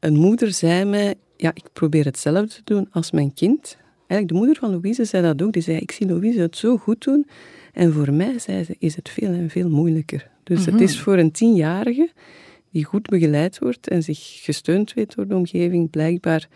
een 0.00 0.16
moeder 0.16 0.52
zei 0.52 0.84
mij, 0.84 1.14
ja, 1.36 1.50
ik 1.54 1.64
probeer 1.72 2.04
hetzelfde 2.04 2.54
te 2.54 2.60
doen 2.64 2.88
als 2.92 3.10
mijn 3.10 3.34
kind. 3.34 3.76
Eigenlijk 4.08 4.28
de 4.28 4.34
moeder 4.34 4.56
van 4.56 4.70
Louise 4.70 5.04
zei 5.04 5.22
dat 5.22 5.42
ook. 5.42 5.52
Die 5.52 5.62
zei, 5.62 5.78
ik 5.78 5.90
zie 5.90 6.06
Louise 6.06 6.40
het 6.40 6.56
zo 6.56 6.76
goed 6.76 7.04
doen. 7.04 7.26
En 7.72 7.92
voor 7.92 8.12
mij, 8.12 8.38
zei 8.38 8.64
ze, 8.64 8.76
is 8.78 8.96
het 8.96 9.08
veel 9.08 9.32
en 9.32 9.50
veel 9.50 9.68
moeilijker. 9.68 10.30
Dus 10.42 10.66
het 10.66 10.80
is 10.80 10.94
mhm. 10.94 11.02
voor 11.02 11.16
een 11.18 11.30
tienjarige 11.30 12.10
die 12.70 12.84
goed 12.84 13.08
begeleid 13.08 13.58
wordt 13.58 13.88
en 13.88 14.02
zich 14.02 14.18
gesteund 14.20 14.94
weet 14.94 15.14
door 15.14 15.28
de 15.28 15.34
omgeving, 15.34 15.90
blijkbaar 15.90 16.48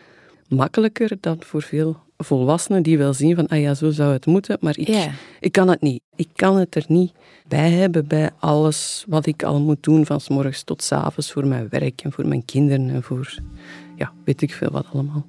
makkelijker 0.49 1.16
dan 1.21 1.37
voor 1.40 1.62
veel 1.62 1.97
volwassenen 2.16 2.82
die 2.82 2.99
wel 2.99 3.14
zien 3.14 3.35
van, 3.35 3.47
ah 3.47 3.61
ja, 3.61 3.75
zo 3.75 3.90
zou 3.90 4.12
het 4.12 4.26
moeten, 4.26 4.56
maar 4.61 4.78
ik, 4.78 5.11
ik 5.40 5.52
kan 5.52 5.68
het 5.68 5.80
niet. 5.80 6.02
Ik 6.16 6.28
kan 6.35 6.56
het 6.56 6.75
er 6.75 6.85
niet 6.88 7.12
bij 7.49 7.71
hebben 7.71 8.06
bij 8.06 8.30
alles 8.38 9.04
wat 9.09 9.26
ik 9.26 9.42
al 9.42 9.61
moet 9.61 9.82
doen 9.82 10.06
van 10.06 10.21
s 10.21 10.28
morgens 10.28 10.62
tot 10.62 10.82
s 10.82 10.92
avonds 10.92 11.32
voor 11.32 11.47
mijn 11.47 11.68
werk 11.68 12.00
en 12.00 12.12
voor 12.12 12.26
mijn 12.26 12.44
kinderen 12.44 12.90
en 12.90 13.02
voor, 13.02 13.38
ja, 13.97 14.12
weet 14.25 14.42
ik 14.42 14.52
veel 14.52 14.71
wat 14.71 14.87
allemaal. 14.92 15.26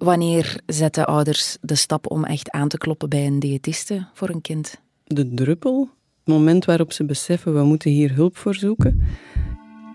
Wanneer 0.00 0.60
zetten 0.66 1.06
ouders 1.06 1.56
de 1.60 1.74
stap 1.74 2.10
om 2.10 2.24
echt 2.24 2.50
aan 2.50 2.68
te 2.68 2.78
kloppen 2.78 3.08
bij 3.08 3.26
een 3.26 3.38
diëtiste 3.38 4.06
voor 4.12 4.28
een 4.28 4.40
kind? 4.40 4.80
De 5.04 5.34
druppel, 5.34 5.88
het 6.24 6.34
moment 6.34 6.64
waarop 6.64 6.92
ze 6.92 7.04
beseffen, 7.04 7.54
we 7.54 7.62
moeten 7.62 7.90
hier 7.90 8.14
hulp 8.14 8.36
voor 8.36 8.54
zoeken, 8.54 9.02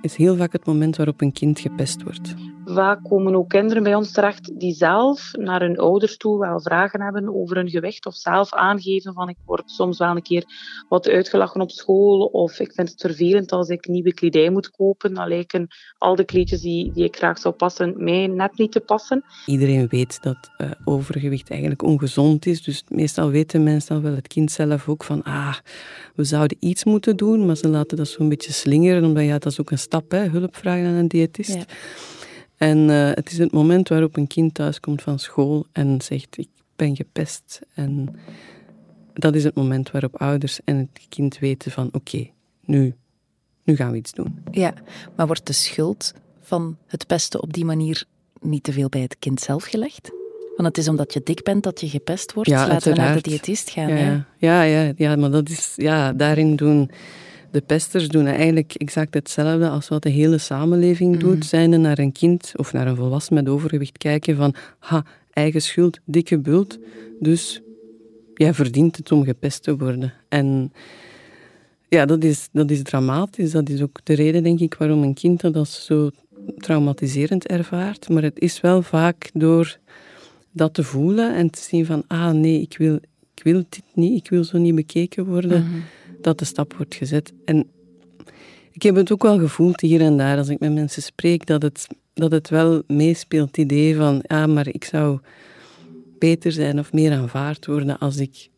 is 0.02 0.16
heel 0.16 0.36
vaak 0.36 0.52
het 0.52 0.66
moment 0.66 0.96
waarop 0.96 1.22
een 1.22 1.32
kind 1.32 1.60
gepest 1.60 2.04
wordt. 2.04 2.36
Vaak 2.66 3.04
komen 3.04 3.36
ook 3.36 3.50
kinderen 3.50 3.84
bij 3.84 3.96
ons 3.96 4.12
terecht 4.12 4.60
die 4.60 4.74
zelf 4.74 5.32
naar 5.32 5.62
hun 5.62 5.78
ouders 5.78 6.18
toe 6.18 6.40
wel 6.40 6.62
vragen 6.62 7.02
hebben 7.02 7.36
over 7.36 7.56
hun 7.56 7.70
gewicht 7.70 8.06
of 8.06 8.16
zelf 8.16 8.54
aangeven 8.54 9.14
van 9.14 9.30
ik 9.30 9.38
word 9.46 9.70
soms 9.72 9.98
wel 9.98 10.16
een 10.16 10.22
keer 10.22 10.44
wat 10.90 11.08
uitgelachen 11.08 11.62
op 11.62 11.72
school 11.72 12.26
of 12.26 12.60
ik 12.60 12.74
vind 12.74 12.90
het 12.90 13.02
vervelend 13.02 13.52
als 13.52 13.70
ik 13.70 13.88
nieuwe 13.88 14.14
kledij 14.14 14.50
moet 14.50 14.70
kopen. 14.70 15.14
Dan 15.14 15.28
lijken 15.28 15.68
al 15.98 16.16
de 16.16 16.24
kleedjes 16.24 16.62
die, 16.62 16.92
die 16.92 17.04
ik 17.04 17.16
graag 17.16 17.38
zou 17.38 17.54
passen 17.54 17.94
mij 18.04 18.28
net 18.28 18.58
niet 18.58 18.72
te 18.72 18.80
passen. 18.80 19.24
Iedereen 19.46 19.88
weet 19.88 20.22
dat 20.22 20.50
uh, 20.58 20.72
overgewicht 20.86 21.50
eigenlijk 21.50 21.84
ongezond 21.84 22.46
is, 22.46 22.64
dus 22.64 22.84
meestal 22.88 23.30
weten 23.30 23.64
mensen 23.64 23.94
dan 23.94 24.04
wel, 24.04 24.16
het 24.16 24.28
kind 24.28 24.52
zelf 24.52 24.90
ook, 24.90 25.04
van 25.04 25.24
ah, 25.24 25.56
we 26.16 26.24
zouden 26.24 26.58
iets 26.60 26.84
moeten 26.84 27.18
doen, 27.18 27.46
maar 27.46 27.58
ze 27.58 27.68
laten 27.68 27.98
dat 27.98 28.08
zo'n 28.08 28.30
beetje 28.30 28.54
slingeren, 28.54 29.04
omdat 29.04 29.24
ja, 29.24 29.38
dat 29.38 29.52
is 29.52 29.60
ook 29.60 29.72
een 29.72 29.80
stap, 29.80 30.12
hè, 30.12 30.28
hulp 30.28 30.56
vragen 30.56 30.86
aan 30.86 30.94
een 30.94 31.08
diëtist. 31.08 31.54
Ja. 31.54 31.64
En 32.58 32.90
eh, 32.90 33.10
het 33.14 33.32
is 33.32 33.38
het 33.38 33.52
moment 33.52 33.90
waarop 33.90 34.18
een 34.18 34.28
kind 34.28 34.54
thuiskomt 34.54 35.02
van 35.02 35.20
school 35.20 35.66
en 35.72 36.02
zegt: 36.02 36.38
Ik 36.38 36.48
ben 36.76 36.96
gepest. 36.96 37.60
En 37.74 38.16
dat 39.14 39.36
is 39.36 39.44
het 39.44 39.56
moment 39.56 39.92
waarop 39.92 40.16
ouders 40.16 40.60
en 40.64 40.78
het 40.78 41.08
kind 41.10 41.40
weten: 41.40 41.72
van 41.72 41.90
oké, 41.92 42.30
nu, 42.66 42.96
nu 43.64 43.76
gaan 43.76 43.92
we 43.92 43.98
iets 43.98 44.12
doen. 44.12 44.40
Ja, 44.52 44.74
maar 45.16 45.26
wordt 45.26 45.48
de 45.48 45.54
schuld 45.54 46.14
van 46.42 46.78
het 46.88 47.08
pesten 47.08 47.42
op 47.42 47.54
die 47.54 47.66
manier 47.66 48.04
niet 48.42 48.64
te 48.64 48.72
veel 48.72 48.90
bij 48.90 49.02
het 49.02 49.16
kind 49.20 49.42
zelf 49.42 49.64
gelegd? 49.64 50.12
Want 50.56 50.68
het 50.68 50.78
is 50.78 50.88
omdat 50.88 51.14
je 51.14 51.22
dik 51.24 51.44
bent 51.44 51.64
dat 51.64 51.80
je 51.80 51.90
gepest 51.90 52.34
wordt. 52.34 52.50
Ja, 52.50 52.68
Laten 52.68 52.92
we 52.92 52.98
naar 52.98 53.16
de 53.16 53.22
diëtist 53.22 53.70
gaan. 53.70 53.90
Ja, 53.90 54.26
ja, 54.38 54.62
ja, 54.62 54.94
ja, 54.96 55.16
maar 55.16 55.32
dat 55.32 55.50
is, 55.50 55.74
ja, 55.76 56.14
daarin 56.14 56.56
doen 56.56 56.92
de 57.56 57.62
pesters 57.62 58.08
doen 58.08 58.26
eigenlijk 58.26 58.74
exact 58.74 59.14
hetzelfde 59.14 59.70
als 59.70 59.88
wat 59.88 60.04
de 60.04 60.10
hele 60.10 60.38
samenleving 60.38 61.12
mhm. 61.12 61.20
doet. 61.20 61.46
Zijn 61.46 61.72
er 61.72 61.80
naar 61.80 62.00
een 62.00 62.12
kind 62.12 62.52
of 62.56 62.74
naar 62.74 62.88
een 62.88 62.96
volwassen 62.96 63.34
met 63.34 63.50
overgewicht 63.50 63.98
kijken 63.98 64.36
van, 64.36 64.56
ha, 64.80 65.06
eigen 65.34 65.62
schuld, 65.62 66.00
dikke 66.06 66.40
bult, 66.40 66.80
dus 67.20 67.62
jij 68.34 68.54
verdient 68.54 68.96
het 68.98 69.12
om 69.12 69.24
gepest 69.24 69.64
te 69.64 69.78
worden. 69.78 70.14
En 70.30 70.74
ja, 71.88 72.06
dat 72.06 72.24
is, 72.24 72.50
dat 72.52 72.72
is 72.72 72.84
dramatisch. 72.84 73.52
Dat 73.52 73.70
is 73.70 73.82
ook 73.82 74.00
de 74.04 74.14
reden, 74.14 74.44
denk 74.44 74.60
ik, 74.60 74.74
waarom 74.74 75.04
een 75.04 75.14
kind 75.14 75.42
dat 75.42 75.56
als 75.56 75.86
zo 75.86 76.10
traumatiserend 76.58 77.48
ervaart. 77.48 78.10
Maar 78.10 78.24
het 78.24 78.40
is 78.40 78.62
wel 78.62 78.82
vaak 78.82 79.30
door 79.34 79.78
dat 80.52 80.74
te 80.74 80.84
voelen 80.84 81.36
en 81.36 81.50
te 81.50 81.62
zien 81.62 81.86
van, 81.86 82.04
ah 82.08 82.32
nee, 82.32 82.62
ik 82.62 82.78
wil, 82.78 82.96
ik 83.36 83.44
wil 83.44 83.64
dit 83.70 83.84
niet, 83.94 84.20
ik 84.24 84.30
wil 84.30 84.44
zo 84.44 84.58
niet 84.58 84.76
bekeken 84.76 85.26
worden. 85.26 85.64
Mhm 85.64 85.80
dat 86.26 86.40
de 86.40 86.46
stap 86.46 86.74
wordt 86.74 86.96
gezet. 86.96 87.34
En 87.46 87.70
ik 88.72 88.82
heb 88.82 88.96
het 88.96 89.12
ook 89.12 89.24
wel 89.24 89.40
gevoeld 89.40 89.82
hier 89.82 90.02
en 90.02 90.18
daar 90.18 90.38
als 90.38 90.50
ik 90.50 90.60
met 90.60 90.74
mensen 90.74 91.02
spreek, 91.02 91.46
dat 91.46 91.62
het, 91.62 91.88
dat 92.14 92.32
het 92.32 92.50
wel 92.50 92.84
meespeelt, 92.88 93.48
het 93.48 93.58
idee 93.58 93.96
van, 93.96 94.24
ja, 94.28 94.48
maar 94.48 94.68
ik 94.68 94.84
zou 94.84 95.20
beter 96.20 96.52
zijn 96.52 96.80
of 96.80 96.94
meer 96.94 97.12
aanvaard 97.12 97.66
worden 97.66 97.98
als 98.00 98.18
ik 98.18 98.50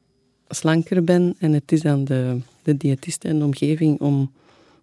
slanker 0.47 1.03
ben. 1.03 1.35
En 1.39 1.53
het 1.53 1.71
is 1.71 1.85
aan 1.85 2.03
de, 2.03 2.39
de 2.63 2.77
diëtist 2.77 3.23
en 3.23 3.39
de 3.39 3.45
omgeving 3.45 3.99
om 3.99 4.31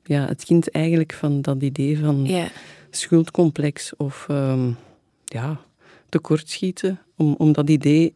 ja, 0.04 0.26
het 0.26 0.44
kind 0.44 0.70
eigenlijk 0.70 1.12
van 1.12 1.40
dat 1.40 1.62
idee 1.62 1.98
van 1.98 2.28
schuldcomplex 2.90 3.96
of 3.96 4.26
um, 4.30 4.76
ja, 5.24 5.60
tekortschieten, 6.08 7.00
om, 7.16 7.34
om 7.38 7.52
dat 7.52 7.70
idee 7.70 8.14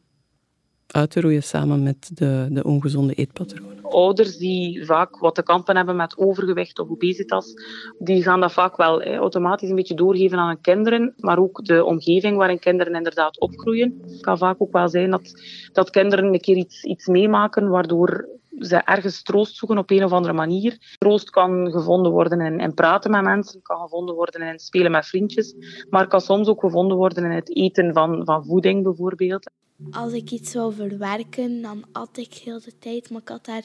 uit 0.87 1.11
te 1.11 1.21
roeien 1.21 1.43
samen 1.43 1.83
met 1.83 2.11
de, 2.15 2.47
de 2.51 2.65
ongezonde 2.65 3.15
eetpatronen 3.15 3.78
ouders 3.89 4.37
die 4.37 4.85
vaak 4.85 5.19
wat 5.19 5.35
te 5.35 5.43
kampen 5.43 5.77
hebben 5.77 5.97
met 5.97 6.19
overgewicht 6.19 6.79
of 6.79 6.89
obesitas, 6.89 7.55
die 7.99 8.23
gaan 8.23 8.41
dat 8.41 8.53
vaak 8.53 8.77
wel 8.77 9.03
automatisch 9.03 9.69
een 9.69 9.75
beetje 9.75 9.95
doorgeven 9.95 10.39
aan 10.39 10.49
hun 10.49 10.61
kinderen, 10.61 11.15
maar 11.17 11.39
ook 11.39 11.65
de 11.65 11.85
omgeving 11.85 12.37
waarin 12.37 12.59
kinderen 12.59 12.95
inderdaad 12.95 13.41
opgroeien. 13.41 14.01
Het 14.03 14.21
kan 14.21 14.39
vaak 14.39 14.57
ook 14.59 14.73
wel 14.73 14.89
zijn 14.89 15.11
dat, 15.11 15.43
dat 15.73 15.91
kinderen 15.91 16.25
een 16.25 16.41
keer 16.41 16.57
iets, 16.57 16.85
iets 16.85 17.07
meemaken 17.07 17.69
waardoor 17.69 18.29
ze 18.59 18.77
ergens 18.77 19.23
troost 19.23 19.57
zoeken 19.57 19.79
op 19.79 19.91
een 19.91 20.05
of 20.05 20.13
andere 20.13 20.35
manier. 20.35 20.97
Troost 20.99 21.31
kan 21.31 21.71
gevonden 21.71 22.13
worden 22.13 22.41
in, 22.41 22.61
in 22.61 22.75
praten 22.75 23.11
met 23.11 23.23
mensen, 23.23 23.63
kan 23.63 23.81
gevonden 23.81 24.15
worden 24.15 24.43
in 24.43 24.59
spelen 24.59 24.91
met 24.91 25.07
vriendjes, 25.07 25.55
maar 25.91 26.09
kan 26.09 26.21
soms 26.21 26.49
ook 26.49 26.61
gevonden 26.61 26.97
worden 26.97 27.25
in 27.25 27.31
het 27.31 27.57
eten 27.57 27.93
van, 27.93 28.25
van 28.25 28.45
voeding 28.45 28.83
bijvoorbeeld. 28.83 29.51
Als 29.91 30.13
ik 30.13 30.31
iets 30.31 30.51
zou 30.51 30.75
verwerken, 30.75 31.63
dan 31.63 31.85
at 31.93 32.17
ik 32.17 32.35
heel 32.35 32.61
de 32.61 32.79
tijd, 32.79 33.11
maar 33.11 33.21
ik 33.21 33.29
had 33.29 33.45
daar 33.45 33.65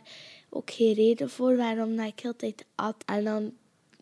ook 0.50 0.72
geen 0.72 0.94
reden 0.94 1.30
voor 1.30 1.58
waarom 1.58 2.00
ik 2.00 2.20
heel 2.20 2.32
de 2.32 2.38
tijd 2.38 2.66
at. 2.76 3.04
En 3.06 3.24
dan 3.24 3.54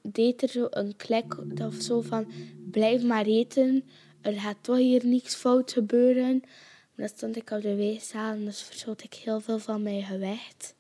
deed 0.01 0.41
er 0.41 0.49
zo 0.49 0.67
een 0.69 0.95
klik 0.95 1.37
of 1.61 1.73
zo 1.73 2.01
van, 2.01 2.25
blijf 2.71 3.03
maar 3.03 3.25
eten, 3.25 3.83
er 4.21 4.33
gaat 4.33 4.57
toch 4.61 4.77
hier 4.77 5.05
niks 5.05 5.35
fout 5.35 5.71
gebeuren. 5.71 6.39
Maar 6.41 7.07
dan 7.07 7.17
stond 7.17 7.35
ik 7.35 7.51
op 7.51 7.61
de 7.61 7.75
weegzaal 7.75 8.33
en 8.33 8.45
dus 8.45 8.61
verschoot 8.61 9.03
ik 9.03 9.13
heel 9.13 9.39
veel 9.39 9.59
van 9.59 9.81
mijn 9.81 10.03
gewicht. 10.03 10.75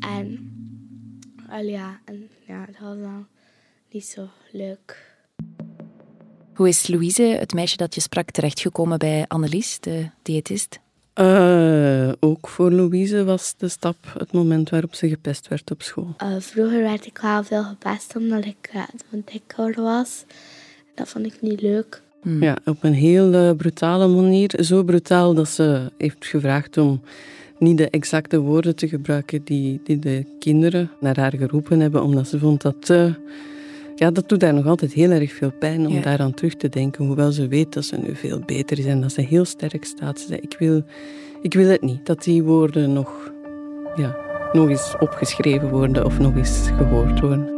En, 0.00 0.52
al 1.48 1.62
ja, 1.62 2.00
en 2.04 2.30
ja, 2.46 2.66
dat 2.66 2.78
was 2.78 2.98
dan 2.98 3.28
niet 3.90 4.04
zo 4.04 4.28
leuk. 4.52 5.15
Hoe 6.56 6.68
is 6.68 6.86
Louise, 6.86 7.22
het 7.22 7.52
meisje 7.52 7.76
dat 7.76 7.94
je 7.94 8.00
sprak, 8.00 8.30
terechtgekomen 8.30 8.98
bij 8.98 9.24
Annelies, 9.28 9.80
de 9.80 10.06
diëtist? 10.22 10.80
Uh, 11.14 12.12
ook 12.20 12.48
voor 12.48 12.70
Louise 12.70 13.24
was 13.24 13.54
de 13.56 13.68
stap 13.68 13.96
het 14.18 14.32
moment 14.32 14.70
waarop 14.70 14.94
ze 14.94 15.08
gepest 15.08 15.48
werd 15.48 15.70
op 15.70 15.82
school. 15.82 16.14
Uh, 16.22 16.28
vroeger 16.38 16.82
werd 16.82 17.06
ik 17.06 17.18
wel 17.22 17.44
veel 17.44 17.62
gepest 17.62 18.16
omdat 18.16 18.44
ik 18.44 18.70
uh, 18.74 18.82
dikker 19.24 19.82
was. 19.82 20.24
Dat 20.94 21.08
vond 21.08 21.26
ik 21.26 21.40
niet 21.40 21.60
leuk. 21.60 22.02
Hmm. 22.22 22.42
Ja, 22.42 22.56
op 22.64 22.84
een 22.84 22.94
heel 22.94 23.54
brutale 23.54 24.08
manier. 24.08 24.64
Zo 24.64 24.82
brutaal 24.82 25.34
dat 25.34 25.48
ze 25.48 25.92
heeft 25.98 26.26
gevraagd 26.26 26.76
om 26.76 27.02
niet 27.58 27.78
de 27.78 27.90
exacte 27.90 28.38
woorden 28.38 28.76
te 28.76 28.88
gebruiken 28.88 29.44
die, 29.44 29.80
die 29.84 29.98
de 29.98 30.24
kinderen 30.38 30.90
naar 31.00 31.18
haar 31.18 31.34
geroepen 31.36 31.80
hebben, 31.80 32.02
omdat 32.02 32.28
ze 32.28 32.38
vond 32.38 32.62
dat 32.62 32.86
te 32.86 33.14
ja, 33.96 34.10
dat 34.10 34.28
doet 34.28 34.42
haar 34.42 34.54
nog 34.54 34.66
altijd 34.66 34.92
heel 34.92 35.10
erg 35.10 35.32
veel 35.32 35.52
pijn 35.58 35.86
om 35.86 35.92
ja. 35.92 36.00
daaraan 36.00 36.34
terug 36.34 36.54
te 36.54 36.68
denken. 36.68 37.06
Hoewel 37.06 37.32
ze 37.32 37.48
weet 37.48 37.72
dat 37.72 37.84
ze 37.84 37.96
nu 37.96 38.14
veel 38.14 38.40
beter 38.46 38.78
is 38.78 38.84
en 38.84 39.00
dat 39.00 39.12
ze 39.12 39.20
heel 39.20 39.44
sterk 39.44 39.84
staat. 39.84 40.20
Ze 40.20 40.26
zei, 40.26 40.40
ik 40.40 40.56
wil, 40.58 40.82
ik 41.42 41.54
wil 41.54 41.68
het 41.68 41.82
niet 41.82 42.06
dat 42.06 42.22
die 42.22 42.42
woorden 42.42 42.92
nog, 42.92 43.32
ja, 43.94 44.16
nog 44.52 44.68
eens 44.68 44.94
opgeschreven 44.98 45.70
worden 45.70 46.04
of 46.04 46.18
nog 46.18 46.36
eens 46.36 46.70
gehoord 46.76 47.20
worden. 47.20 47.54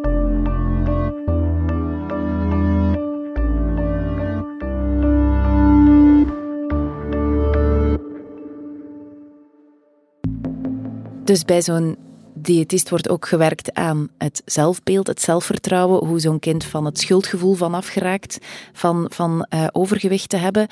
Dus 11.25 11.45
bij 11.45 11.62
zo'n 11.62 12.07
diëtist 12.42 12.90
wordt 12.90 13.09
ook 13.09 13.28
gewerkt 13.28 13.75
aan 13.75 14.09
het 14.18 14.42
zelfbeeld, 14.45 15.07
het 15.07 15.21
zelfvertrouwen, 15.21 16.07
hoe 16.07 16.21
zo'n 16.21 16.38
kind 16.38 16.64
van 16.64 16.85
het 16.85 16.99
schuldgevoel 16.99 17.54
vanaf 17.54 17.87
geraakt, 17.87 18.38
van, 18.73 19.07
van 19.14 19.47
uh, 19.54 19.66
overgewicht 19.73 20.28
te 20.28 20.37
hebben. 20.37 20.66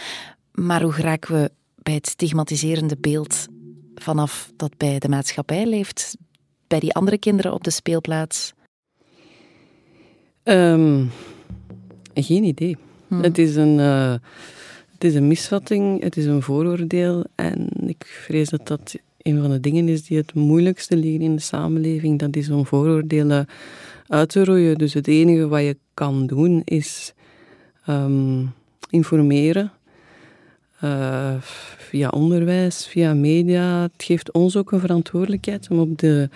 Maar 0.53 0.83
hoe 0.83 0.93
geraken 0.93 1.35
we 1.35 1.51
bij 1.75 1.95
het 1.95 2.07
stigmatiserende 2.07 2.97
beeld 3.01 3.47
vanaf 3.95 4.53
dat 4.57 4.77
bij 4.77 4.99
de 4.99 5.09
maatschappij 5.09 5.67
leeft, 5.67 6.17
bij 6.67 6.81
die 6.81 6.95
andere 6.95 7.19
kinderen 7.19 7.53
op 7.53 7.65
de 7.65 7.71
speelplaats? 7.71 8.55
Um, 10.45 11.11
geen 12.15 12.45
idee. 12.45 12.77
Hmm. 13.09 13.23
Het, 13.23 13.39
is 13.39 13.57
een, 13.57 13.79
uh, 13.79 14.15
het 14.93 15.05
is 15.05 15.15
een 15.15 15.29
misvatting, 15.29 16.03
het 16.03 16.17
is 16.17 16.25
een 16.25 16.43
vooroordeel 16.43 17.25
en 17.35 17.69
ik 17.87 18.21
vrees 18.25 18.49
dat 18.49 18.67
dat 18.67 18.97
een 19.26 19.40
van 19.40 19.50
de 19.50 19.61
dingen 19.61 19.88
is 19.88 20.04
die 20.04 20.16
het 20.16 20.35
moeilijkste 20.35 20.97
liggen 20.97 21.21
in 21.21 21.35
de 21.35 21.42
samenleving. 21.42 22.18
Dat 22.18 22.37
is 22.37 22.50
om 22.50 22.66
vooroordelen 22.66 23.47
uit 24.06 24.28
te 24.28 24.45
roeien. 24.45 24.78
Dus 24.78 24.95
het 24.95 25.09
enige 25.09 25.49
wat 25.49 25.61
je 25.62 25.76
kan 25.95 26.26
doen 26.26 26.62
is 26.64 27.14
Ehm, 27.87 28.45
informeren. 28.90 29.73
Uh, 30.85 31.35
via 31.78 32.09
onderwijs, 32.09 32.87
via 32.87 33.14
media. 33.14 33.83
Het 33.83 34.02
geeft 34.02 34.33
ons 34.33 34.56
ook 34.56 34.73
een 34.73 34.80
verantwoordelijkheid 34.80 35.68
om 35.71 35.78
op 35.78 35.99
de 35.99 36.28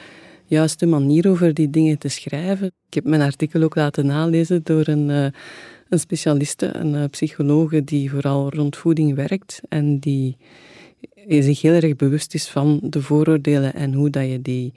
juiste 0.44 0.87
manier 0.87 1.28
over 1.28 1.54
die 1.54 1.70
dingen 1.70 1.99
te 1.99 2.09
schrijven. 2.09 2.66
Ik 2.66 2.94
heb 2.94 3.04
mijn 3.04 3.23
artikel 3.23 3.62
ook 3.62 3.75
laten 3.75 4.06
nalezen 4.06 4.61
door 4.62 4.88
een, 4.88 5.09
uh, 5.09 5.26
een 5.88 5.99
specialiste, 5.99 6.76
een 6.76 6.94
uh, 6.94 7.04
psychologe 7.11 7.85
die 7.85 8.11
vooral 8.11 8.50
rond 8.50 8.76
voeding 8.76 9.14
werkt 9.14 9.61
en 9.68 9.99
die 9.99 10.37
zich 11.28 11.61
heel 11.61 11.73
erg 11.73 11.97
bewust 11.97 12.35
is 12.35 12.49
van 12.49 12.80
de 12.83 13.02
vooroordelen 13.02 13.75
en 13.75 13.92
hoe 13.92 14.11
dat 14.11 14.28
je 14.30 14.42
die 14.42 14.73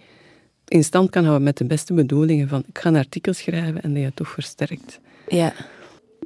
in 0.67 0.83
stand 0.83 1.09
kan 1.09 1.23
houden 1.23 1.43
met 1.43 1.57
de 1.57 1.65
beste 1.65 1.93
bedoelingen 1.93 2.47
van 2.47 2.63
ik 2.67 2.77
ga 2.77 2.89
een 2.89 2.95
artikel 2.95 3.33
schrijven 3.33 3.81
en 3.81 3.93
dat 3.93 4.03
je 4.03 4.11
toch 4.13 4.29
versterkt. 4.29 4.99
Ja. 5.27 5.53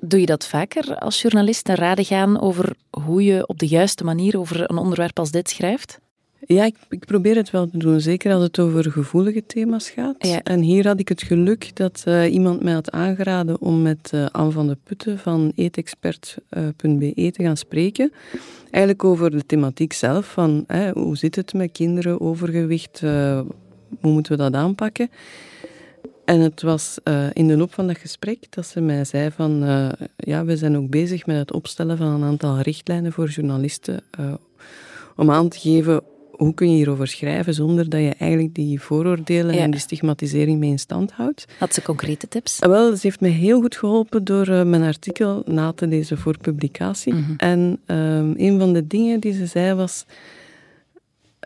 Doe 0.01 0.19
je 0.19 0.25
dat 0.25 0.47
vaker 0.47 0.95
als 0.95 1.21
journalist 1.21 1.67
naar 1.67 1.77
raden 1.77 2.05
gaan 2.05 2.41
over 2.41 2.75
hoe 2.89 3.23
je 3.23 3.47
op 3.47 3.59
de 3.59 3.67
juiste 3.67 4.03
manier 4.03 4.39
over 4.39 4.69
een 4.69 4.77
onderwerp 4.77 5.19
als 5.19 5.31
dit 5.31 5.49
schrijft? 5.49 5.99
Ja, 6.47 6.65
ik, 6.65 6.75
ik, 6.89 7.05
probeer 7.05 7.35
het 7.35 7.51
wel 7.51 7.69
te 7.69 7.77
doen, 7.77 8.01
zeker 8.01 8.33
als 8.33 8.43
het 8.43 8.59
over 8.59 8.91
gevoelige 8.91 9.45
thema's 9.45 9.89
gaat. 9.89 10.41
En 10.43 10.59
hier 10.59 10.87
had 10.87 10.99
ik 10.99 11.07
het 11.07 11.21
geluk 11.23 11.75
dat 11.75 12.03
uh, 12.07 12.33
iemand 12.33 12.63
mij 12.63 12.73
had 12.73 12.91
aangeraden 12.91 13.61
om 13.61 13.81
met 13.81 14.11
uh, 14.13 14.25
Anne 14.31 14.51
van 14.51 14.67
de 14.67 14.77
Putten 14.83 15.19
van 15.19 15.51
eetexpert.be 15.55 17.31
te 17.31 17.43
gaan 17.43 17.57
spreken. 17.57 18.11
Eigenlijk 18.69 19.03
over 19.03 19.31
de 19.31 19.45
thematiek 19.45 19.93
zelf, 19.93 20.25
van 20.31 20.65
hoe 20.93 21.17
zit 21.17 21.35
het 21.35 21.53
met 21.53 21.71
kinderen, 21.71 22.21
overgewicht, 22.21 23.01
uh, 23.03 23.41
hoe 24.01 24.11
moeten 24.11 24.31
we 24.31 24.37
dat 24.37 24.53
aanpakken. 24.53 25.09
En 26.25 26.39
het 26.39 26.61
was 26.61 26.97
in 27.33 27.47
de 27.47 27.57
loop 27.57 27.73
van 27.73 27.87
dat 27.87 27.97
gesprek 27.97 28.45
dat 28.49 28.65
ze 28.65 28.81
mij 28.81 29.05
zei 29.05 29.31
van, 29.31 29.59
ja, 30.15 30.45
we 30.45 30.57
zijn 30.57 30.77
ook 30.77 30.89
bezig 30.89 31.25
met 31.25 31.37
het 31.37 31.53
opstellen 31.53 31.97
van 31.97 32.07
een 32.07 32.23
aantal 32.23 32.59
richtlijnen 32.59 33.11
voor 33.11 33.27
journalisten 33.29 34.03
om 35.15 35.31
aan 35.31 35.49
te 35.49 35.59
geven 35.59 36.03
hoe 36.37 36.53
kun 36.53 36.69
je 36.69 36.75
hierover 36.75 37.07
schrijven 37.07 37.53
zonder 37.53 37.89
dat 37.89 37.99
je 37.99 38.13
eigenlijk 38.17 38.53
die 38.53 38.81
vooroordelen 38.81 39.57
en 39.57 39.71
die 39.71 39.79
stigmatisering 39.79 40.59
mee 40.59 40.69
in 40.69 40.79
stand 40.79 41.11
houdt? 41.11 41.45
Had 41.59 41.73
ze 41.73 41.81
concrete 41.81 42.27
tips? 42.27 42.61
Ah, 42.61 42.69
wel, 42.69 42.95
ze 42.95 42.99
heeft 43.01 43.19
me 43.19 43.27
heel 43.27 43.61
goed 43.61 43.77
geholpen 43.77 44.23
door 44.23 44.49
uh, 44.49 44.63
mijn 44.63 44.83
artikel 44.83 45.43
na 45.45 45.73
te 45.73 45.87
lezen 45.87 46.17
voor 46.17 46.37
publicatie. 46.37 47.13
Mhm. 47.13 47.33
En 47.37 47.79
um, 47.85 48.33
een 48.37 48.59
van 48.59 48.73
de 48.73 48.87
dingen 48.87 49.19
die 49.19 49.33
ze 49.33 49.45
zei 49.45 49.73
was... 49.73 50.05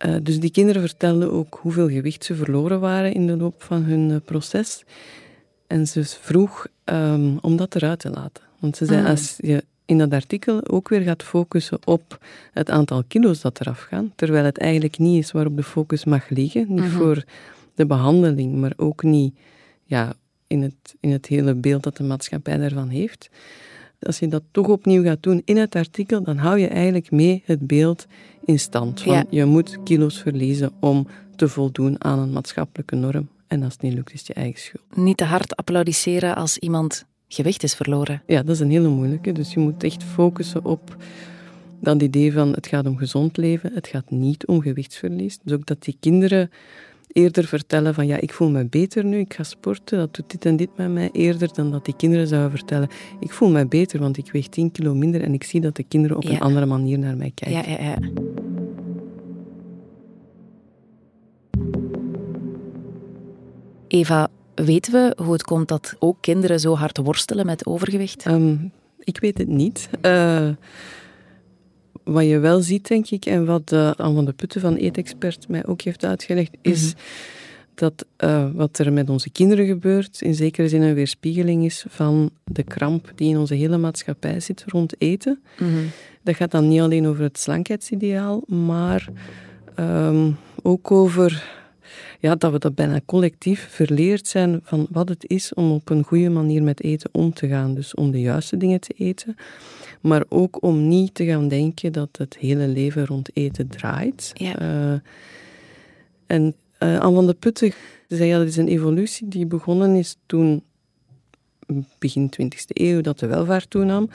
Uh, 0.06 0.16
dus 0.24 0.40
die 0.40 0.52
kinderen 0.52 0.82
vertelden 0.82 1.32
ook 1.32 1.60
hoeveel 1.62 1.90
gewicht 1.90 2.24
ze 2.24 2.36
verloren 2.36 2.80
waren 2.80 3.14
in 3.14 3.28
de 3.28 3.38
loop 3.38 3.64
van 3.64 3.84
hun 3.84 4.10
uh, 4.10 4.16
proces. 4.26 4.84
En 5.68 5.88
ze 5.88 6.04
vroeg 6.04 6.68
um, 6.86 7.38
om 7.42 7.58
dat 7.58 7.76
eruit 7.76 8.00
te 8.00 8.10
laten. 8.10 8.44
Want 8.60 8.78
ze 8.78 8.86
zei, 8.86 9.02
mm. 9.02 9.06
als 9.06 9.36
je 9.38 9.64
in 9.92 9.98
dat 9.98 10.14
artikel 10.14 10.68
ook 10.68 10.90
weer 10.90 11.02
gaat 11.02 11.24
focussen 11.24 11.80
op 11.86 12.26
het 12.54 12.70
aantal 12.70 13.04
kilo's 13.08 13.42
dat 13.42 13.60
eraf 13.60 13.80
gaan, 13.80 14.12
terwijl 14.16 14.46
het 14.46 14.58
eigenlijk 14.58 14.98
niet 14.98 15.24
is 15.24 15.32
waarop 15.32 15.56
de 15.56 15.64
focus 15.64 16.06
mag 16.06 16.30
liggen, 16.30 16.66
niet 16.70 16.80
mhm. 16.80 16.90
voor 16.90 17.24
de 17.76 17.86
behandeling, 17.86 18.56
maar 18.56 18.74
ook 18.76 19.04
niet 19.04 19.36
ja, 19.84 20.14
in, 20.48 20.62
het, 20.62 20.96
in 21.00 21.12
het 21.12 21.26
hele 21.26 21.56
beeld 21.56 21.84
dat 21.84 21.98
de 21.98 22.04
maatschappij 22.04 22.58
daarvan 22.58 22.90
heeft. 22.90 23.30
Als 24.00 24.20
je 24.20 24.28
dat 24.28 24.44
toch 24.52 24.68
opnieuw 24.68 25.04
gaat 25.04 25.24
doen 25.24 25.42
in 25.46 25.58
het 25.58 25.76
artikel, 25.76 26.24
dan 26.24 26.38
hou 26.38 26.60
je 26.60 26.68
eigenlijk 26.68 27.12
mee 27.12 27.44
het 27.46 27.68
beeld 27.68 28.08
in 28.46 28.60
stand. 28.60 29.02
Van 29.02 29.26
Je 29.30 29.46
moet 29.46 29.78
kilo's 29.84 30.22
verliezen 30.22 30.72
om 30.80 31.08
te 31.36 31.48
voldoen 31.48 32.04
aan 32.04 32.20
een 32.20 32.32
maatschappelijke 32.32 32.96
norm. 32.96 33.30
En 33.48 33.64
als 33.64 33.74
het 33.74 33.82
niet 33.82 33.94
lukt, 33.94 34.14
is 34.14 34.20
het 34.20 34.28
je 34.28 34.34
eigen 34.34 34.60
schuld. 34.60 34.96
Niet 34.96 35.18
te 35.18 35.24
hard 35.24 35.56
applaudisseren 35.56 36.36
als 36.36 36.58
iemand 36.58 37.06
gewicht 37.34 37.64
is 37.64 37.76
verloren. 37.76 38.22
Ja, 38.26 38.44
dat 38.44 38.56
is 38.56 38.60
een 38.60 38.72
hele 38.72 38.88
moeilijke. 38.88 39.32
Dus 39.32 39.54
je 39.54 39.60
moet 39.60 39.84
echt 39.84 40.04
focussen 40.04 40.66
op 40.66 40.96
dat 41.80 42.02
idee 42.02 42.34
van 42.34 42.52
het 42.54 42.68
gaat 42.68 42.86
om 42.86 42.98
gezond 42.98 43.38
leven, 43.38 43.72
het 43.74 43.88
gaat 43.88 44.12
niet 44.12 44.48
om 44.48 44.62
gewichtsverlies. 44.62 45.40
Dus 45.44 45.54
ook 45.54 45.66
dat 45.66 45.84
die 45.84 45.98
kinderen 46.00 46.50
eerder 47.08 47.46
vertellen 47.46 47.94
van 47.94 48.08
ja, 48.08 48.18
ik 48.18 48.34
voel 48.34 48.50
me 48.50 48.66
beter 48.66 49.06
nu, 49.06 49.18
ik 49.18 49.34
ga 49.34 49.44
sporten, 49.44 49.98
dat 49.98 50.16
doet 50.16 50.32
dit 50.32 50.46
en 50.46 50.56
dit 50.56 50.70
met 50.76 50.92
mij, 50.92 51.10
eerder 51.12 51.54
dan 51.54 51.72
dat 51.72 51.86
die 51.86 51.96
kinderen 51.96 52.28
zouden 52.28 52.52
vertellen, 52.52 52.90
ik 53.20 53.32
voel 53.32 53.50
me 53.50 53.68
beter, 53.68 54.00
want 54.00 54.18
ik 54.18 54.32
weeg 54.32 54.48
10 54.48 54.72
kilo 54.72 54.96
minder 54.96 55.22
en 55.22 55.34
ik 55.34 55.44
zie 55.44 55.62
dat 55.62 55.76
de 55.76 55.84
kinderen 55.84 56.18
op 56.18 56.26
een 56.26 56.40
andere 56.40 56.66
manier 56.66 57.00
naar 57.00 57.18
mij 57.18 57.32
kijken. 57.34 57.72
Ja, 57.72 57.80
ja, 57.80 57.84
ja. 57.84 57.98
Eva, 63.88 64.30
Weten 64.66 64.94
we 64.94 65.24
hoe 65.24 65.34
het 65.34 65.44
komt 65.44 65.68
dat 65.68 65.96
ook 66.00 66.18
kinderen 66.22 66.60
zo 66.60 66.76
hard 66.76 66.98
worstelen 66.98 67.46
met 67.46 67.66
overgewicht? 67.66 68.26
Ehm, 68.26 68.56
ik 69.00 69.20
weet 69.20 69.38
het 69.38 69.48
niet. 69.48 69.90
Uh, 70.02 70.50
wat 72.04 72.26
je 72.26 72.40
wel 72.40 72.62
ziet, 72.62 72.88
denk 72.88 73.10
ik, 73.10 73.26
en 73.26 73.46
wat 73.46 73.72
uh, 73.72 73.92
Anne 73.92 74.16
van 74.16 74.26
de 74.26 74.34
Putten 74.34 74.62
van 74.62 74.76
Eetexpert 74.76 75.48
mij 75.48 75.66
ook 75.66 75.82
heeft 75.82 76.06
uitgelegd, 76.06 76.58
is 76.62 76.94
mhm. 76.94 77.04
dat 77.76 78.06
uh, 78.24 78.48
wat 78.54 78.78
er 78.78 78.94
met 78.94 79.10
onze 79.10 79.30
kinderen 79.30 79.66
gebeurt, 79.66 80.22
in 80.22 80.36
zekere 80.36 80.68
zin 80.68 80.82
een 80.82 80.94
weerspiegeling 80.94 81.66
is 81.66 81.86
van 81.88 82.30
de 82.44 82.64
kramp 82.64 83.12
die 83.16 83.30
in 83.30 83.38
onze 83.38 83.56
hele 83.56 83.78
maatschappij 83.78 84.40
zit 84.40 84.64
rond 84.68 84.94
eten. 84.98 85.42
Mhm. 85.60 85.70
Dat 86.24 86.36
gaat 86.36 86.52
dan 86.52 86.68
niet 86.68 86.82
alleen 86.82 87.08
over 87.08 87.24
het 87.24 87.40
slankheidsideaal, 87.40 88.44
maar 88.48 89.08
um, 89.80 90.38
ook 90.62 90.92
over 90.92 91.61
ja, 92.22 92.36
dat 92.36 92.52
we 92.52 92.60
dat 92.60 92.76
bijna 92.76 93.02
collectief 93.06 93.68
verleerd 93.70 94.28
zijn 94.28 94.60
van 94.64 94.88
wat 94.90 95.10
het 95.10 95.24
is 95.28 95.54
om 95.54 95.72
op 95.72 95.90
een 95.90 96.04
goede 96.04 96.30
manier 96.30 96.64
met 96.64 96.84
eten 96.84 97.10
om 97.14 97.34
te 97.34 97.48
gaan. 97.48 97.76
Dus 97.76 97.94
om 97.94 98.12
de 98.12 98.22
juiste 98.22 98.58
dingen 98.58 98.80
te 98.80 98.94
eten, 98.98 99.36
maar 100.02 100.24
ook 100.30 100.64
om 100.64 100.88
niet 100.88 101.14
te 101.14 101.26
gaan 101.26 101.48
denken 101.48 101.92
dat 101.92 102.10
het 102.18 102.38
hele 102.38 102.68
leven 102.68 103.06
rond 103.06 103.30
eten 103.34 103.68
draait. 103.68 104.32
Ja. 104.34 104.62
Uh, 104.62 105.00
en 106.28 106.56
uh, 106.80 107.00
Anne 107.00 107.16
van 107.16 107.28
de 107.28 107.34
Putten 107.34 107.72
zei, 108.08 108.30
ja, 108.30 108.38
dat 108.38 108.48
is 108.48 108.58
een 108.58 108.68
evolutie 108.68 109.28
die 109.28 109.46
begonnen 109.46 109.96
is 109.96 110.18
toen, 110.26 110.64
begin 112.00 112.34
20e 112.42 112.66
eeuw, 112.68 113.02
dat 113.02 113.20
de 113.20 113.28
welvaart 113.28 113.70
toenam. 113.70 114.10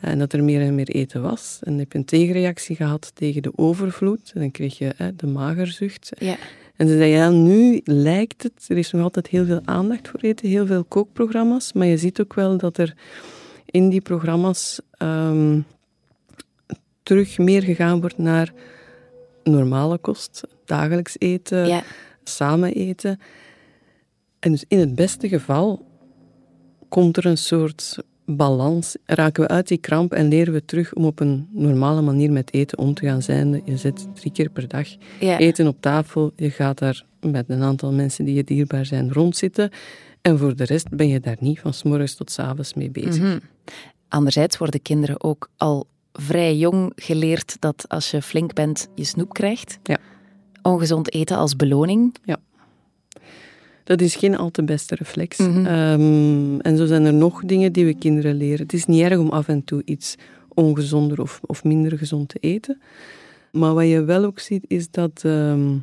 En 0.00 0.18
dat 0.18 0.32
er 0.32 0.44
meer 0.44 0.60
en 0.60 0.74
meer 0.74 0.88
eten 0.88 1.22
was. 1.22 1.58
En 1.62 1.70
dan 1.70 1.80
heb 1.80 1.92
je 1.92 1.98
een 1.98 2.04
tegenreactie 2.04 2.76
gehad 2.76 3.10
tegen 3.14 3.42
de 3.42 3.52
overvloed. 3.54 4.30
En 4.34 4.40
dan 4.40 4.50
kreeg 4.50 4.78
je 4.78 4.92
hè, 4.96 5.16
de 5.16 5.26
magerzucht. 5.26 6.10
Ja. 6.18 6.36
En 6.76 6.88
ze 6.88 6.96
zei, 6.96 7.10
ja, 7.10 7.30
nu 7.30 7.80
lijkt 7.84 8.42
het, 8.42 8.64
er 8.68 8.76
is 8.76 8.90
nog 8.90 9.02
altijd 9.02 9.26
heel 9.26 9.44
veel 9.44 9.60
aandacht 9.64 10.08
voor 10.08 10.20
eten, 10.20 10.48
heel 10.48 10.66
veel 10.66 10.84
kookprogramma's, 10.84 11.72
maar 11.72 11.86
je 11.86 11.96
ziet 11.96 12.20
ook 12.20 12.34
wel 12.34 12.56
dat 12.56 12.78
er 12.78 12.94
in 13.66 13.88
die 13.88 14.00
programma's 14.00 14.80
um, 14.98 15.64
terug 17.02 17.38
meer 17.38 17.62
gegaan 17.62 18.00
wordt 18.00 18.18
naar 18.18 18.52
normale 19.44 19.98
kost, 19.98 20.42
dagelijks 20.64 21.16
eten, 21.18 21.66
ja. 21.66 21.82
samen 22.24 22.74
eten. 22.74 23.20
En 24.38 24.50
dus 24.50 24.64
in 24.68 24.78
het 24.78 24.94
beste 24.94 25.28
geval 25.28 25.86
komt 26.88 27.16
er 27.16 27.26
een 27.26 27.38
soort 27.38 27.98
balans. 28.26 28.96
Raken 29.04 29.42
we 29.42 29.48
uit 29.48 29.68
die 29.68 29.78
kramp 29.78 30.12
en 30.12 30.28
leren 30.28 30.52
we 30.52 30.64
terug 30.64 30.94
om 30.94 31.04
op 31.04 31.20
een 31.20 31.48
normale 31.52 32.00
manier 32.00 32.32
met 32.32 32.52
eten 32.52 32.78
om 32.78 32.94
te 32.94 33.06
gaan 33.06 33.22
zijn. 33.22 33.62
Je 33.64 33.76
zet 33.76 34.08
drie 34.14 34.32
keer 34.32 34.50
per 34.50 34.68
dag 34.68 34.88
eten 35.20 35.66
op 35.66 35.76
tafel. 35.80 36.32
Je 36.36 36.50
gaat 36.50 36.78
daar 36.78 37.04
met 37.20 37.44
een 37.48 37.62
aantal 37.62 37.92
mensen 37.92 38.24
die 38.24 38.34
je 38.34 38.44
dierbaar 38.44 38.86
zijn 38.86 39.12
rondzitten. 39.12 39.70
En 40.22 40.38
voor 40.38 40.56
de 40.56 40.64
rest 40.64 40.88
ben 40.88 41.08
je 41.08 41.20
daar 41.20 41.36
niet 41.40 41.60
van 41.60 41.74
s 41.74 41.82
morgens 41.82 42.14
tot 42.14 42.30
s 42.30 42.38
avonds 42.38 42.74
mee 42.74 42.90
bezig. 42.90 43.22
Mm 43.22 43.40
Anderzijds 44.08 44.58
worden 44.58 44.82
kinderen 44.82 45.22
ook 45.22 45.50
al 45.56 45.86
vrij 46.12 46.56
jong 46.56 46.92
geleerd 46.94 47.56
dat 47.60 47.84
als 47.88 48.10
je 48.10 48.22
flink 48.22 48.54
bent, 48.54 48.88
je 48.94 49.04
snoep 49.04 49.32
krijgt. 49.32 49.78
Ja. 49.82 49.98
Ongezond 50.62 51.12
eten 51.12 51.36
als 51.36 51.56
beloning. 51.56 52.14
Ja. 52.24 52.36
Dat 53.86 54.00
is 54.00 54.16
geen 54.16 54.36
al 54.36 54.50
te 54.50 54.64
beste 54.64 54.94
reflex. 54.94 55.38
Mhm. 55.38 55.66
Ehm, 55.66 56.60
en 56.60 56.76
zo 56.76 56.86
zijn 56.86 57.04
er 57.04 57.14
nog 57.14 57.44
dingen 57.44 57.72
die 57.72 57.84
we 57.84 57.94
kinderen 57.94 58.34
leren. 58.34 58.62
Het 58.62 58.72
is 58.72 58.86
niet 58.86 59.02
erg 59.02 59.18
om 59.18 59.28
af 59.28 59.48
en 59.48 59.64
toe 59.64 59.82
iets 59.84 60.16
ongezonder 60.48 61.20
of, 61.20 61.40
of 61.46 61.64
minder 61.64 61.98
gezond 61.98 62.28
te 62.28 62.38
eten. 62.40 62.80
Maar 63.52 63.74
wat 63.74 63.88
je 63.88 64.04
wel 64.04 64.24
ook 64.24 64.38
ziet, 64.38 64.64
is 64.68 64.90
dat 64.90 65.22
ehm, 65.24 65.76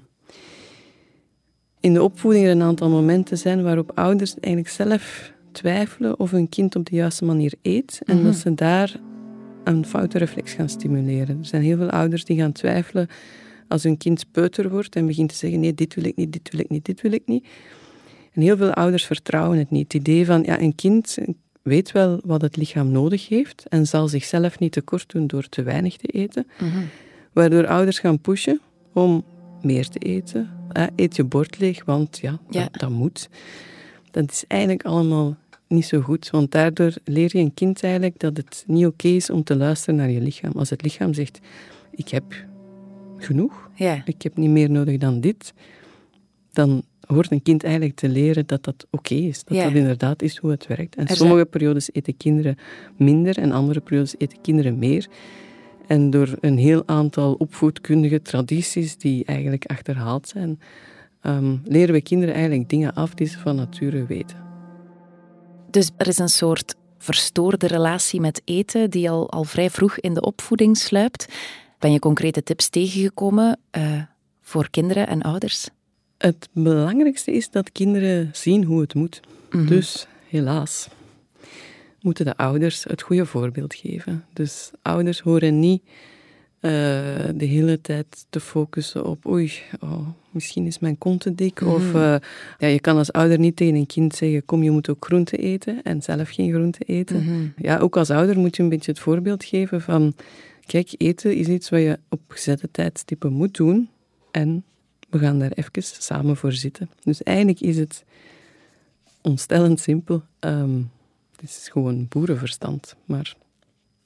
in 1.79 1.93
de 1.93 2.03
opvoeding 2.03 2.45
er 2.45 2.51
een 2.51 2.61
aantal 2.61 2.89
momenten 2.89 3.37
zijn 3.37 3.63
waarop 3.63 3.91
ouders 3.95 4.33
eigenlijk 4.39 4.73
zelf 4.73 5.31
twijfelen 5.51 6.19
of 6.19 6.31
hun 6.31 6.49
kind 6.49 6.75
op 6.75 6.85
de 6.85 6.95
juiste 6.95 7.25
manier 7.25 7.53
eet. 7.61 8.01
En 8.05 8.15
dat 8.15 8.25
mhm. 8.25 8.41
ze 8.41 8.53
daar 8.53 8.99
een 9.63 9.85
foute 9.85 10.17
reflex 10.17 10.53
gaan 10.53 10.69
stimuleren. 10.69 11.37
Er 11.39 11.45
zijn 11.45 11.61
heel 11.61 11.77
veel 11.77 11.89
ouders 11.89 12.25
die 12.25 12.37
gaan 12.37 12.51
twijfelen 12.51 13.07
als 13.67 13.83
hun 13.83 13.97
kind 13.97 14.25
peuter 14.31 14.69
wordt 14.69 14.95
en 14.95 15.05
begint 15.05 15.29
te 15.29 15.35
zeggen: 15.35 15.59
nee, 15.59 15.73
dit 15.73 15.95
wil 15.95 16.03
ik 16.03 16.15
niet, 16.15 16.33
dit 16.33 16.49
wil 16.51 16.59
ik 16.59 16.69
niet, 16.69 16.85
dit 16.85 17.01
wil 17.01 17.11
ik 17.11 17.23
niet. 17.25 17.45
En 18.33 18.41
heel 18.41 18.57
veel 18.57 18.73
ouders 18.73 19.05
vertrouwen 19.05 19.57
het 19.57 19.69
niet. 19.71 19.93
Het 19.93 20.01
idee 20.01 20.25
van, 20.25 20.43
ja, 20.43 20.59
een 20.61 20.75
kind 20.75 21.17
weet 21.61 21.91
wel 21.91 22.19
wat 22.25 22.41
het 22.41 22.55
lichaam 22.55 22.91
nodig 22.91 23.27
heeft 23.29 23.65
en 23.69 23.87
zal 23.87 24.07
zichzelf 24.07 24.59
niet 24.59 24.71
tekort 24.71 25.11
doen 25.11 25.27
door 25.27 25.49
te 25.49 25.63
weinig 25.63 25.97
te 25.97 26.07
eten. 26.07 26.47
Mhm. 26.59 26.79
Waardoor 27.33 27.67
ouders 27.67 27.99
gaan 27.99 28.19
pushen 28.19 28.61
om 28.93 29.23
meer 29.61 29.87
te 29.87 29.99
eten. 29.99 30.49
eet 30.95 31.15
je 31.15 31.23
bord 31.23 31.59
leeg, 31.59 31.85
want 31.85 32.17
ja, 32.17 32.39
Dat, 32.49 32.69
dat, 32.71 32.89
moet. 32.89 33.29
Dat 34.11 34.31
is 34.31 34.43
eigenlijk 34.47 34.83
allemaal 34.85 35.35
niet 35.67 35.85
zo 35.85 36.01
goed. 36.01 36.29
Want 36.29 36.51
daardoor 36.51 36.93
leer 37.03 37.29
je 37.37 37.43
een 37.43 37.53
kind 37.53 37.83
eigenlijk 37.83 38.19
dat 38.19 38.37
het 38.37 38.63
niet 38.67 38.85
oké 38.85 39.07
is 39.07 39.29
om 39.29 39.43
te 39.43 39.55
luisteren 39.55 39.95
naar 39.95 40.09
je 40.09 40.21
lichaam. 40.21 40.51
Als 40.51 40.69
het 40.69 40.81
lichaam 40.81 41.13
zegt, 41.13 41.39
ik 41.91 42.07
heb 42.09 42.23
genoeg, 43.17 43.69
Ja. 43.75 44.01
ik 44.05 44.21
heb 44.21 44.37
niet 44.37 44.49
meer 44.49 44.69
nodig 44.69 44.97
dan 44.97 45.19
dit, 45.21 45.53
dan 46.51 46.83
hoort 47.07 47.31
een 47.31 47.41
kind 47.41 47.63
eigenlijk 47.63 47.95
te 47.95 48.09
leren 48.09 48.47
dat 48.47 48.63
dat 48.63 48.85
oké 48.91 49.13
is. 49.13 49.43
Dat 49.43 49.57
Ja. 49.57 49.63
dat 49.63 49.73
inderdaad 49.73 50.21
is 50.21 50.37
hoe 50.37 50.51
het 50.51 50.67
werkt. 50.67 50.95
En 50.95 51.01
Er 51.01 51.07
zijn- 51.07 51.17
sommige 51.17 51.45
periodes 51.45 51.89
eten 51.93 52.17
kinderen 52.17 52.57
minder 52.97 53.37
en 53.37 53.51
andere 53.51 53.79
periodes 53.79 54.15
eten 54.17 54.41
kinderen 54.41 54.77
meer. 54.79 55.07
En 55.87 56.09
door 56.09 56.37
een 56.39 56.57
heel 56.57 56.83
aantal 56.85 57.33
opvoedkundige 57.33 58.21
tradities 58.21 58.97
die 58.97 59.25
eigenlijk 59.25 59.65
achterhaald 59.65 60.27
zijn, 60.27 60.59
ehm, 61.21 61.57
leren 61.63 61.93
we 61.93 62.01
kinderen 62.01 62.33
eigenlijk 62.35 62.69
dingen 62.69 62.93
af 62.93 63.13
die 63.13 63.27
ze 63.27 63.39
van 63.39 63.55
nature 63.55 64.05
weten. 64.05 64.37
Dus 65.71 65.91
er 65.97 66.07
is 66.07 66.17
een 66.17 66.29
soort 66.29 66.75
verstoorde 66.97 67.67
relatie 67.67 68.19
met 68.21 68.41
eten 68.45 68.89
die 68.89 69.09
al, 69.09 69.31
al 69.31 69.43
vrij 69.43 69.69
vroeg 69.69 69.99
in 69.99 70.13
de 70.13 70.21
opvoeding 70.21 70.77
sluipt. 70.77 71.33
Ben 71.79 71.91
je 71.91 71.99
concrete 71.99 72.43
tips 72.43 72.69
tegengekomen 72.69 73.59
eh, 73.71 74.01
voor 74.41 74.69
kinderen 74.69 75.07
en 75.07 75.21
ouders? 75.21 75.67
Het 76.25 76.49
belangrijkste 76.53 77.31
is 77.31 77.49
dat 77.49 77.71
kinderen 77.71 78.29
zien 78.33 78.63
hoe 78.63 78.81
het 78.81 78.93
moet. 78.93 79.19
Mhm. 79.51 79.65
Dus 79.67 80.07
helaas 80.29 80.87
moeten 82.01 82.25
de 82.25 82.37
ouders 82.37 82.83
het 82.83 83.01
goede 83.01 83.25
voorbeeld 83.25 83.75
geven. 83.75 84.25
Dus 84.33 84.71
ouders 84.81 85.19
horen 85.19 85.59
niet 85.59 85.81
eh, 86.59 86.71
de 87.35 87.45
hele 87.45 87.81
tijd 87.81 88.25
te 88.29 88.39
focussen 88.39 89.05
op 89.05 89.25
oei, 89.25 89.51
oh, 89.79 90.07
misschien 90.31 90.65
is 90.65 90.79
mijn 90.79 90.97
kont 90.97 91.19
te 91.21 91.35
dik. 91.35 91.61
Of 91.61 91.83
Mhm. 91.87 91.95
eh, 91.95 92.15
ja, 92.57 92.67
je 92.67 92.79
kan 92.79 92.97
als 92.97 93.11
ouder 93.11 93.39
niet 93.39 93.55
tegen 93.55 93.75
een 93.75 93.85
kind 93.85 94.15
zeggen 94.15 94.45
kom, 94.45 94.63
je 94.63 94.71
moet 94.71 94.89
ook 94.89 95.05
groente 95.05 95.37
eten 95.37 95.81
en 95.83 96.01
zelf 96.01 96.29
geen 96.29 96.51
groente 96.53 96.83
eten. 96.83 97.23
Mhm. 97.23 97.47
Ja, 97.57 97.77
ook 97.77 97.97
als 97.97 98.09
ouder 98.09 98.39
moet 98.39 98.55
je 98.55 98.63
een 98.63 98.69
beetje 98.69 98.91
het 98.91 98.99
voorbeeld 98.99 99.43
geven 99.43 99.81
van 99.81 100.13
kijk, 100.65 100.93
eten 100.97 101.35
is 101.35 101.47
iets 101.47 101.69
wat 101.69 101.79
je 101.81 101.99
op 102.09 102.21
gezette 102.27 102.67
tijdstippen 102.71 103.31
moet 103.33 103.55
doen 103.55 103.89
en 104.31 104.63
we 105.13 105.19
gaan 105.19 105.39
daar 105.39 105.51
even 105.51 105.83
samen 105.83 106.37
voor 106.37 106.51
zitten. 106.51 106.89
Dus 107.03 107.23
eigenlijk 107.23 107.59
is 107.59 107.77
het 107.77 108.03
ontstellend 109.21 109.79
simpel. 109.79 110.23
Ehm, 110.39 110.81
het 111.41 111.49
is 111.49 111.67
gewoon 111.71 112.05
boerenverstand, 112.09 112.95
maar 113.05 113.35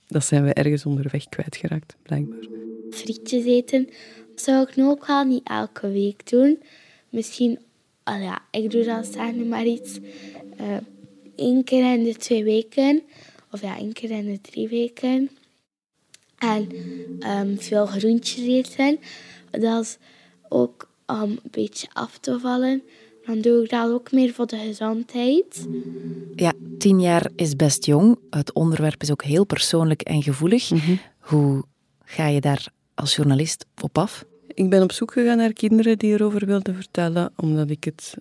dat 0.08 0.26
zijn 0.26 0.44
we 0.44 0.54
ergens 0.54 0.86
onderweg 0.86 1.30
kwijtgeraakt, 1.30 1.96
blijkbaar. 2.02 2.48
Frietjes 2.92 3.46
eten 3.46 3.90
zou 4.36 4.68
ik 4.70 4.76
nu 4.76 4.84
ook 4.84 5.06
wel 5.08 5.24
niet 5.24 5.48
elke 5.48 5.92
week 5.92 6.30
doen. 6.30 6.64
Misschien, 7.10 7.60
al 8.04 8.18
ja, 8.20 8.42
ik 8.52 8.72
doe 8.72 8.84
zeg 8.84 9.34
nu 9.34 9.46
maar 9.46 9.66
iets. 9.66 10.00
eh 10.58 10.78
één 11.36 11.64
keer 11.64 11.94
in 11.94 12.04
de 12.04 12.16
twee 12.16 12.44
weken. 12.44 13.02
Of 13.52 13.62
ja, 13.62 13.78
één 13.78 13.94
keer 13.94 14.12
in 14.12 14.26
de 14.26 14.42
drie 14.42 14.68
weken. 14.68 15.30
En 16.38 16.70
ehm, 17.20 17.56
veel 17.58 17.86
groentjes 17.86 18.46
eten. 18.48 19.00
Dat 19.52 19.84
is 19.84 19.98
ook 20.50 20.90
om 21.08 21.22
een 21.22 21.40
beetje 21.52 21.88
af 21.94 22.18
te 22.18 22.40
vallen. 22.40 22.82
Dan 23.26 23.42
doe 23.42 23.64
ik 23.64 23.70
dat 23.70 23.92
ook 23.92 24.12
meer 24.12 24.34
voor 24.34 24.48
de 24.48 24.58
gezondheid. 24.58 25.68
Ja, 26.36 26.54
tien 26.78 27.00
jaar 27.00 27.30
is 27.36 27.56
best 27.56 27.86
jong. 27.86 28.18
Het 28.30 28.54
onderwerp 28.54 29.02
is 29.02 29.12
ook 29.12 29.24
heel 29.24 29.46
persoonlijk 29.46 30.02
en 30.02 30.24
gevoelig. 30.24 30.72
Hoe 31.20 31.64
ga 32.04 32.28
je 32.28 32.42
daar 32.42 32.68
als 32.94 33.16
journalist 33.16 33.66
op 33.82 33.98
af? 33.98 34.26
Ik 34.48 34.70
ben 34.70 34.84
op 34.84 34.92
zoek 34.92 35.12
gegaan 35.12 35.38
naar 35.38 35.54
kinderen 35.54 35.98
die 35.98 36.14
erover 36.14 36.46
wilden 36.46 36.76
vertellen, 36.76 37.34
omdat 37.36 37.70
ik 37.70 37.84
het 37.84 38.18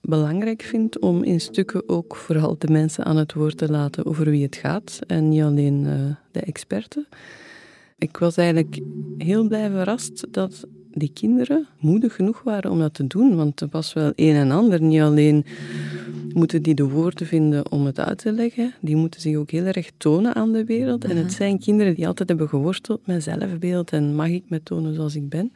belangrijk 0.00 0.62
vind 0.62 0.98
om 0.98 1.22
in 1.22 1.40
stukken 1.40 1.88
ook 1.88 2.16
vooral 2.16 2.56
de 2.58 2.68
mensen 2.70 3.04
aan 3.04 3.16
het 3.16 3.32
woord 3.32 3.56
te 3.56 3.70
laten 3.70 4.06
over 4.06 4.30
wie 4.30 4.42
het 4.42 4.56
gaat 4.56 4.98
en 5.06 5.28
niet 5.28 5.42
alleen 5.42 5.86
eh, 5.86 6.16
de 6.30 6.40
experten. 6.40 7.06
Ik 7.98 8.16
was 8.16 8.36
eigenlijk 8.36 8.80
heel 9.18 9.48
blij 9.48 9.70
verrast 9.70 10.26
dat 10.30 10.66
die 10.94 11.10
kinderen 11.14 11.66
moedig 11.78 12.14
genoeg 12.14 12.42
waren 12.42 12.70
om 12.70 12.78
dat 12.78 12.94
te 12.94 13.06
doen, 13.06 13.36
want 13.36 13.60
er 13.60 13.68
was 13.70 13.92
wel 13.92 14.12
een 14.16 14.34
en 14.34 14.50
ander. 14.50 14.82
Niet 14.82 15.00
alleen 15.00 15.44
moeten 16.34 16.62
die 16.62 16.74
de 16.74 16.88
woorden 16.88 17.26
vinden 17.26 17.70
om 17.70 17.86
het 17.86 18.00
uit 18.00 18.18
te 18.18 18.32
leggen, 18.32 18.74
die 18.80 18.96
moeten 18.96 19.20
zich 19.20 19.36
ook 19.36 19.50
heel 19.50 19.64
erg 19.64 19.90
tonen 19.96 20.34
aan 20.34 20.52
de 20.52 20.64
wereld. 20.64 21.04
En 21.04 21.16
het 21.16 21.32
zijn 21.32 21.58
kinderen 21.58 21.94
die 21.94 22.06
altijd 22.06 22.28
hebben 22.28 22.48
geworsteld 22.48 23.06
met 23.06 23.22
zelfbeeld 23.22 23.90
en 23.90 24.14
mag 24.14 24.28
ik 24.28 24.44
me 24.48 24.62
tonen 24.62 24.94
zoals 24.94 25.14
ik 25.14 25.28
ben. 25.28 25.52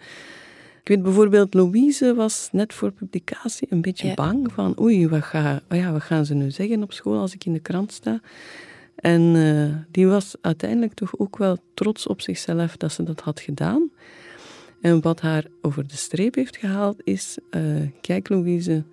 Ik 0.81 0.89
weet 0.95 1.03
bijvoorbeeld, 1.03 1.55
Louise 1.55 2.15
was 2.15 2.49
net 2.53 2.75
voor 2.75 2.91
publicatie 2.91 3.67
een 3.71 3.81
beetje 3.81 4.07
Ja. 4.07 4.15
bang 4.15 4.53
van 4.53 4.81
oei, 4.81 5.09
wat, 5.09 5.23
ga, 5.23 5.61
oh 5.71 5.79
ja, 5.79 5.93
wat 5.93 6.03
gaan 6.03 6.27
ze 6.27 6.35
nu 6.35 6.51
zeggen 6.51 6.83
op 6.83 6.93
school 6.93 7.19
als 7.19 7.35
ik 7.35 7.45
in 7.45 7.53
de 7.53 7.61
krant 7.61 7.93
sta? 7.93 8.21
En 8.97 9.37
eh, 9.37 9.77
die 9.91 10.07
was 10.07 10.35
uiteindelijk 10.41 10.95
toch 10.95 11.19
ook 11.19 11.39
wel 11.39 11.59
trots 11.75 12.07
op 12.07 12.21
zichzelf 12.21 12.77
dat 12.77 12.93
ze 12.93 13.03
dat 13.03 13.21
had 13.21 13.41
gedaan. 13.41 13.91
En 14.87 15.01
wat 15.01 15.21
haar 15.21 15.45
over 15.61 15.89
de 15.89 15.97
streep 15.97 16.35
heeft 16.35 16.57
gehaald 16.57 16.97
is, 17.05 17.39
eh, 17.51 17.63
kijk 18.01 18.29
Louise, 18.29 18.85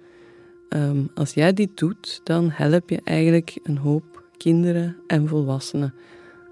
ehm, 0.69 0.97
als 1.15 1.33
jij 1.33 1.53
dit 1.53 1.77
doet, 1.77 2.21
dan 2.23 2.49
help 2.49 2.89
je 2.89 3.01
eigenlijk 3.03 3.59
een 3.63 3.77
hoop 3.77 4.23
kinderen 4.37 4.95
en 5.07 5.27
volwassenen. 5.27 5.93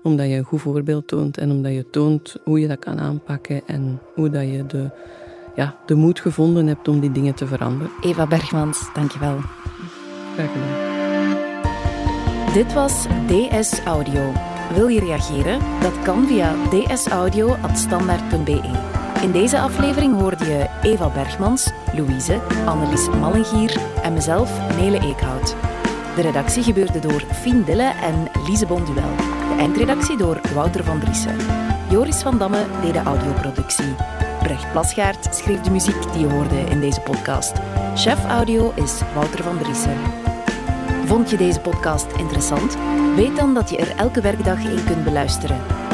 Omdat 0.03 0.27
je 0.27 0.35
een 0.35 0.43
goed 0.43 0.61
voorbeeld 0.61 1.07
toont 1.07 1.37
en 1.37 1.51
omdat 1.51 1.73
je 1.73 1.89
toont 1.89 2.35
hoe 2.43 2.59
je 2.59 2.67
dat 2.67 2.79
kan 2.79 2.99
aanpakken 2.99 3.61
en 3.67 3.99
hoe 4.15 4.29
dat 4.29 4.43
je 4.43 4.65
de, 4.65 4.89
ja, 5.55 5.77
de 5.85 5.95
moed 5.95 6.19
gevonden 6.19 6.67
hebt 6.67 6.87
om 6.87 6.99
die 6.99 7.11
dingen 7.11 7.35
te 7.35 7.47
veranderen. 7.47 7.91
Eva 8.01 8.27
Bergmans, 8.27 8.89
dankjewel. 8.93 9.37
Graag 10.33 10.51
gedaan. 10.51 10.89
Dit 12.53 12.73
was 12.73 13.05
DS 13.27 13.85
Audio. 13.85 14.31
Wil 14.73 14.87
je 14.87 14.99
reageren? 14.99 15.59
Dat 15.81 16.01
kan 16.03 16.27
via 16.27 16.55
dsaudio.standaard.be. 16.69 19.00
In 19.21 19.31
deze 19.31 19.59
aflevering 19.59 20.19
hoorde 20.19 20.45
je 20.45 20.69
Eva 20.81 21.09
Bergmans, 21.09 21.71
Louise, 21.93 22.39
Annelies 22.65 23.09
Mallengier 23.09 23.77
en 24.03 24.13
mezelf, 24.13 24.75
Nele 24.77 24.99
Eekhout. 24.99 25.55
De 26.15 26.21
redactie 26.21 26.63
gebeurde 26.63 26.99
door 26.99 27.23
Fien 27.33 27.63
Dille 27.63 27.91
en 28.01 28.27
Lise 28.47 28.65
Bonduel. 28.65 29.15
De 29.15 29.55
eindredactie 29.57 30.17
door 30.17 30.41
Wouter 30.53 30.83
van 30.83 30.99
Driessen. 30.99 31.35
Joris 31.89 32.21
van 32.21 32.37
Damme 32.37 32.65
deed 32.81 32.93
de 32.93 32.99
audioproductie. 32.99 33.95
Brecht 34.43 34.71
Plasgaard 34.71 35.35
schreef 35.35 35.61
de 35.61 35.71
muziek 35.71 36.13
die 36.13 36.27
je 36.27 36.33
hoorde 36.33 36.59
in 36.59 36.79
deze 36.79 37.01
podcast. 37.01 37.53
Chef 37.95 38.25
audio 38.25 38.71
is 38.75 39.01
Wouter 39.13 39.43
van 39.43 39.57
Driessen. 39.57 39.97
Vond 41.05 41.29
je 41.29 41.37
deze 41.37 41.59
podcast 41.59 42.07
interessant? 42.17 42.77
Weet 43.15 43.35
dan 43.35 43.53
dat 43.53 43.69
je 43.69 43.77
er 43.77 43.95
elke 43.95 44.21
werkdag 44.21 44.59
in 44.63 44.83
kunt 44.83 45.03
beluisteren. 45.03 45.57